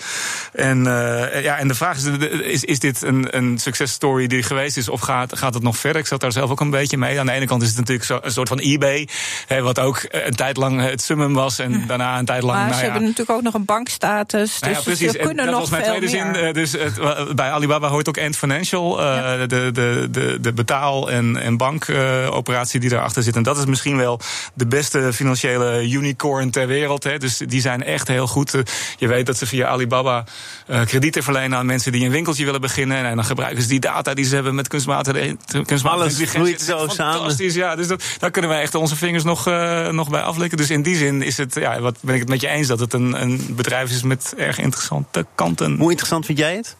En, 0.52 0.78
uh, 0.78 1.42
ja, 1.42 1.58
en 1.58 1.68
de 1.68 1.74
vraag 1.74 1.96
is, 1.96 2.04
is, 2.42 2.64
is 2.64 2.78
dit 2.78 3.02
een, 3.02 3.36
een 3.36 3.58
success 3.58 3.92
story 3.92 4.26
die 4.26 4.42
geweest 4.42 4.76
is... 4.76 4.88
of 4.88 5.00
gaat, 5.00 5.38
gaat 5.38 5.54
het 5.54 5.62
nog 5.62 5.76
verder? 5.76 6.00
Ik 6.00 6.06
zat 6.06 6.20
daar 6.20 6.32
zelf 6.32 6.50
ook 6.50 6.60
een 6.60 6.70
beetje 6.70 6.96
mee. 6.96 7.20
Aan 7.20 7.26
de 7.26 7.32
ene 7.32 7.46
kant 7.46 7.62
is 7.62 7.68
het 7.68 7.78
natuurlijk 7.78 8.06
zo, 8.06 8.18
een 8.22 8.32
soort 8.32 8.48
van 8.48 8.58
eBay... 8.58 9.08
Hè, 9.46 9.62
wat 9.62 9.78
ook 9.78 10.06
een 10.08 10.34
tijd 10.34 10.56
lang 10.56 10.80
het 10.80 11.02
summum 11.02 11.34
was 11.34 11.58
en 11.58 11.86
daarna 11.86 12.18
een 12.18 12.24
tijd 12.24 12.42
lang... 12.42 12.58
Maar 12.58 12.66
nou, 12.66 12.78
ze 12.78 12.84
ja, 12.84 12.90
hebben 12.90 13.08
natuurlijk 13.08 13.38
ook 13.38 13.42
nog 13.44 13.54
een 13.54 13.64
bankstatus, 13.64 14.50
dus 14.50 14.60
nou 14.60 14.72
ja, 14.72 14.80
precies. 14.80 15.10
ze 15.10 15.18
kunnen 15.18 15.46
dat 15.46 15.54
nog 15.54 15.68
veel 15.68 15.82
tweede 15.82 16.16
meer. 16.16 16.34
zin. 16.34 16.52
Dus 16.52 16.72
het, 16.72 17.34
bij 17.34 17.50
Alibaba 17.50 17.88
hoort 17.88 18.08
ook 18.08 18.18
Ant 18.18 18.36
Financial, 18.36 19.00
uh, 19.00 19.04
ja. 19.04 19.46
de, 19.46 19.70
de, 19.72 20.08
de, 20.10 20.38
de 20.40 20.52
betaal- 20.52 21.10
en, 21.10 21.36
en 21.36 21.56
bankoperatie 21.56 22.74
uh, 22.74 22.80
die 22.80 22.90
daarachter 22.90 23.22
zit. 23.22 23.36
En 23.36 23.42
dat 23.42 23.58
is 23.58 23.64
misschien 23.64 23.96
wel 23.96 24.20
de 24.54 24.66
beste 24.66 25.12
financiële 25.12 25.88
unicorn 25.90 26.50
ter 26.50 26.66
wereld. 26.66 27.01
Hè. 27.04 27.18
Dus 27.18 27.36
die 27.36 27.60
zijn 27.60 27.82
echt 27.82 28.08
heel 28.08 28.26
goed. 28.26 28.56
Je 28.98 29.08
weet 29.08 29.26
dat 29.26 29.38
ze 29.38 29.46
via 29.46 29.66
Alibaba 29.66 30.24
uh, 30.66 30.80
kredieten 30.84 31.22
verlenen 31.22 31.58
aan 31.58 31.66
mensen 31.66 31.92
die 31.92 32.04
een 32.04 32.10
winkeltje 32.10 32.44
willen 32.44 32.60
beginnen. 32.60 33.04
En 33.04 33.16
dan 33.16 33.24
gebruiken 33.24 33.62
ze 33.62 33.68
die 33.68 33.80
data 33.80 34.14
die 34.14 34.24
ze 34.24 34.34
hebben 34.34 34.54
met 34.54 34.68
kunstmatige, 34.68 35.36
kunstmatige 35.46 35.88
Alles 35.88 36.18
intelligentie. 36.18 36.64
zo 36.64 36.78
Fantastisch, 36.78 37.52
samen. 37.52 37.68
ja. 37.68 37.76
Dus 37.76 37.86
dat, 37.86 38.04
daar 38.18 38.30
kunnen 38.30 38.50
wij 38.50 38.60
echt 38.60 38.74
onze 38.74 38.96
vingers 38.96 39.24
nog, 39.24 39.48
uh, 39.48 39.88
nog 39.88 40.10
bij 40.10 40.22
aflikken. 40.22 40.58
Dus 40.58 40.70
in 40.70 40.82
die 40.82 40.96
zin 40.96 41.22
is 41.22 41.36
het, 41.36 41.54
ja, 41.54 41.80
wat 41.80 41.96
ben 42.00 42.14
ik 42.14 42.20
het 42.20 42.28
met 42.28 42.40
je 42.40 42.48
eens 42.48 42.66
dat 42.66 42.80
het 42.80 42.92
een, 42.92 43.22
een 43.22 43.46
bedrijf 43.50 43.90
is 43.90 44.02
met 44.02 44.34
erg 44.36 44.58
interessante 44.58 45.26
kanten. 45.34 45.76
Hoe 45.78 45.88
interessant 45.90 46.26
vind 46.26 46.38
jij 46.38 46.56
het? 46.56 46.76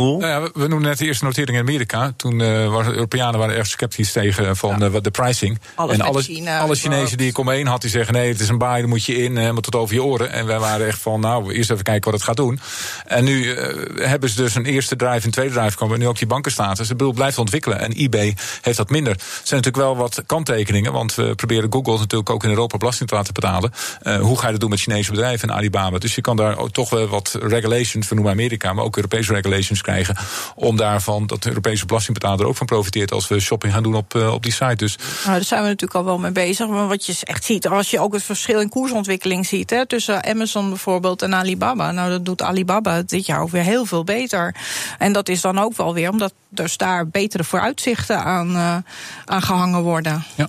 Nou 0.00 0.26
ja, 0.26 0.40
we 0.40 0.68
noemen 0.68 0.88
net 0.88 0.98
de 0.98 1.04
eerste 1.04 1.24
notering 1.24 1.56
in 1.56 1.62
Amerika. 1.62 2.12
Toen 2.16 2.40
uh, 2.40 2.68
waren 2.68 2.90
de 2.90 2.94
Europeanen 2.94 3.38
waren 3.38 3.56
erg 3.56 3.66
sceptisch 3.66 4.12
tegen 4.12 4.56
van 4.56 4.78
ja. 4.78 4.88
uh, 4.88 4.96
de 5.02 5.10
pricing. 5.10 5.58
Alles 5.74 5.94
en 5.94 6.00
alle, 6.00 6.22
China, 6.22 6.60
alle 6.60 6.74
Chinezen 6.74 7.18
die 7.18 7.28
ik 7.28 7.38
om 7.38 7.44
me 7.44 7.52
heen 7.52 7.66
had, 7.66 7.80
die 7.80 7.90
zeggen: 7.90 8.14
nee, 8.14 8.28
het 8.28 8.40
is 8.40 8.48
een 8.48 8.58
baai, 8.58 8.80
daar 8.80 8.88
moet 8.88 9.04
je 9.04 9.16
in, 9.16 9.36
helemaal 9.36 9.60
tot 9.60 9.74
over 9.74 9.94
je 9.94 10.02
oren. 10.02 10.32
En 10.32 10.46
wij 10.46 10.58
waren 10.58 10.86
echt 10.86 11.00
van: 11.00 11.20
nou, 11.20 11.52
eerst 11.52 11.70
even 11.70 11.84
kijken 11.84 12.10
wat 12.10 12.20
het 12.20 12.28
gaat 12.28 12.36
doen. 12.36 12.60
En 13.06 13.24
nu 13.24 13.44
uh, 13.44 14.08
hebben 14.08 14.30
ze 14.30 14.36
dus 14.36 14.54
een 14.54 14.64
eerste 14.64 14.96
drive, 14.96 15.26
een 15.26 15.32
tweede 15.32 15.54
drive 15.54 15.76
komen. 15.76 15.94
En 15.94 16.00
nu 16.00 16.08
ook 16.08 16.18
die 16.18 16.26
bankenstatus. 16.26 16.88
Het 16.88 16.96
bedoel, 16.96 17.12
blijft 17.12 17.38
ontwikkelen. 17.38 17.78
En 17.78 17.92
eBay 17.92 18.36
heeft 18.62 18.76
dat 18.76 18.90
minder. 18.90 19.12
Er 19.12 19.20
zijn 19.42 19.60
natuurlijk 19.62 19.84
wel 19.84 19.96
wat 19.96 20.22
kanttekeningen. 20.26 20.92
Want 20.92 21.14
we 21.14 21.34
proberen 21.34 21.72
Google 21.72 21.98
natuurlijk 21.98 22.30
ook 22.30 22.44
in 22.44 22.50
Europa 22.50 22.76
belasting 22.76 23.08
te 23.08 23.14
laten 23.14 23.34
betalen. 23.34 23.72
hoe 24.20 24.38
ga 24.38 24.44
je 24.44 24.52
dat 24.52 24.60
doen 24.60 24.70
met 24.70 24.80
Chinese 24.80 25.10
bedrijven 25.10 25.48
en 25.48 25.54
Alibaba? 25.54 25.98
Dus 25.98 26.14
je 26.14 26.20
kan 26.20 26.36
daar 26.36 26.58
ook 26.58 26.70
toch 26.70 26.90
wel 26.90 27.06
wat 27.06 27.38
regulations, 27.40 28.08
we 28.08 28.14
noemen 28.14 28.32
Amerika, 28.32 28.72
maar 28.72 28.84
ook 28.84 28.96
Europese 28.96 29.32
regulations 29.32 29.82
krijgen 29.90 30.16
om 30.54 30.76
daarvan 30.76 31.26
dat 31.26 31.42
de 31.42 31.48
Europese 31.48 31.86
belastingbetaler 31.86 32.40
er 32.40 32.46
ook 32.46 32.56
van 32.56 32.66
profiteert 32.66 33.12
als 33.12 33.28
we 33.28 33.40
shopping 33.40 33.72
gaan 33.72 33.82
doen 33.82 33.94
op, 33.94 34.14
uh, 34.14 34.32
op 34.32 34.42
die 34.42 34.52
site. 34.52 34.74
Dus. 34.74 34.96
Nou, 34.96 35.36
daar 35.36 35.44
zijn 35.44 35.62
we 35.62 35.68
natuurlijk 35.68 35.94
al 35.94 36.04
wel 36.04 36.18
mee 36.18 36.30
bezig. 36.30 36.68
Maar 36.68 36.88
wat 36.88 37.06
je 37.06 37.18
echt 37.20 37.44
ziet, 37.44 37.68
als 37.68 37.90
je 37.90 38.00
ook 38.00 38.12
het 38.12 38.22
verschil 38.22 38.60
in 38.60 38.68
koersontwikkeling 38.68 39.46
ziet 39.46 39.70
hè, 39.70 39.86
tussen 39.86 40.24
Amazon 40.24 40.68
bijvoorbeeld 40.68 41.22
en 41.22 41.34
Alibaba. 41.34 41.90
Nou, 41.90 42.10
dat 42.10 42.24
doet 42.24 42.42
Alibaba 42.42 43.02
dit 43.02 43.26
jaar 43.26 43.40
ook 43.40 43.50
weer 43.50 43.62
heel 43.62 43.84
veel 43.84 44.04
beter. 44.04 44.54
En 44.98 45.12
dat 45.12 45.28
is 45.28 45.40
dan 45.40 45.58
ook 45.58 45.76
wel 45.76 45.94
weer 45.94 46.10
omdat 46.10 46.32
dus 46.48 46.76
daar 46.76 47.08
betere 47.08 47.44
vooruitzichten 47.44 48.24
aan, 48.24 48.50
uh, 48.50 48.76
aan 49.24 49.42
gehangen 49.42 49.82
worden. 49.82 50.24
Ja. 50.34 50.48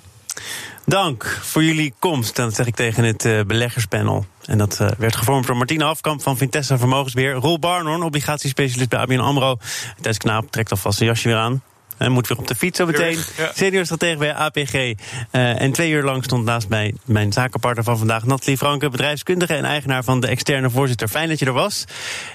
Dank 0.86 1.40
voor 1.42 1.64
jullie 1.64 1.94
komst. 2.00 2.36
Dat 2.36 2.56
zeg 2.56 2.66
ik 2.66 2.76
tegen 2.76 3.04
het 3.04 3.26
uh, 3.26 3.42
beleggerspanel. 3.42 4.26
En 4.46 4.58
dat 4.58 4.78
uh, 4.82 4.90
werd 4.98 5.16
gevormd 5.16 5.48
door 5.48 5.58
Martina 5.58 5.86
Afkamp 5.86 6.22
van 6.22 6.38
Vintessa 6.38 6.78
Vermogensbeheer. 6.78 7.34
Roel 7.34 7.60
Barnorn, 7.60 8.04
obligatiespecialist 8.04 8.90
bij 8.90 9.00
ABN 9.00 9.20
AMRO. 9.20 9.58
Thijs 10.02 10.18
Knaap 10.18 10.52
trekt 10.52 10.72
alvast 10.72 10.98
zijn 10.98 11.10
jasje 11.10 11.28
weer 11.28 11.38
aan. 11.38 11.62
En 12.02 12.12
moet 12.12 12.28
weer 12.28 12.38
op 12.38 12.48
de 12.48 12.56
fiets 12.56 12.78
zo 12.78 12.86
meteen. 12.86 13.18
Ja. 13.38 13.52
Senior 13.56 13.86
stratege 13.86 14.18
bij 14.18 14.34
APG. 14.34 14.74
Uh, 14.74 14.94
en 15.62 15.72
twee 15.72 15.92
uur 15.92 16.04
lang 16.04 16.24
stond 16.24 16.46
naast 16.46 16.70
mij 16.70 16.94
mijn 17.06 17.34
zakenpartner 17.34 17.84
van 17.84 17.98
vandaag, 17.98 18.26
Nathalie 18.26 18.58
Franke, 18.58 18.90
bedrijfskundige 18.90 19.54
en 19.54 19.66
eigenaar 19.66 20.04
van 20.04 20.20
de 20.20 20.28
externe 20.28 20.70
voorzitter. 20.70 21.08
Fijn 21.08 21.30
dat 21.30 21.40
je 21.40 21.46
er 21.46 21.54
was. 21.54 21.86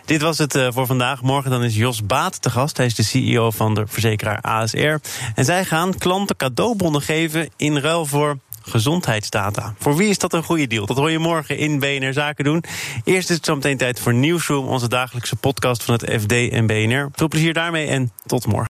Dit 0.04 0.20
was 0.20 0.38
het 0.38 0.54
uh, 0.54 0.68
voor 0.70 0.86
vandaag. 0.86 1.22
Morgen 1.22 1.50
dan 1.50 1.64
is 1.64 1.76
Jos 1.76 2.06
Baat 2.06 2.42
te 2.42 2.50
gast. 2.50 2.76
Hij 2.76 2.86
is 2.86 2.94
de 2.94 3.02
CEO 3.02 3.50
van 3.50 3.74
de 3.74 3.86
verzekeraar 3.86 4.40
ASR. 4.40 4.96
En 5.34 5.44
zij 5.44 5.64
gaan 5.64 5.98
klanten 5.98 6.36
cadeaubonnen 6.36 7.02
geven 7.02 7.48
in 7.56 7.78
ruil 7.78 8.06
voor 8.06 8.38
gezondheidsdata. 8.62 9.74
Voor 9.78 9.96
wie 9.96 10.08
is 10.08 10.18
dat 10.18 10.32
een 10.32 10.42
goede 10.42 10.66
deal? 10.66 10.86
Dat 10.86 10.96
hoor 10.96 11.10
je 11.10 11.18
morgen 11.18 11.58
in 11.58 11.78
BNR 11.78 12.12
Zaken 12.12 12.44
doen. 12.44 12.64
Eerst 13.04 13.30
is 13.30 13.36
het 13.36 13.44
zo 13.44 13.54
meteen 13.54 13.76
tijd 13.76 14.00
voor 14.00 14.14
Nieuwsroom, 14.14 14.66
onze 14.66 14.88
dagelijkse 14.88 15.36
podcast 15.36 15.82
van 15.82 15.94
het 15.94 16.22
FD 16.22 16.32
en 16.32 16.66
BNR. 16.66 17.08
Veel 17.12 17.28
plezier 17.28 17.52
daarmee 17.52 17.86
en 17.86 18.12
tot 18.26 18.46
morgen. 18.46 18.75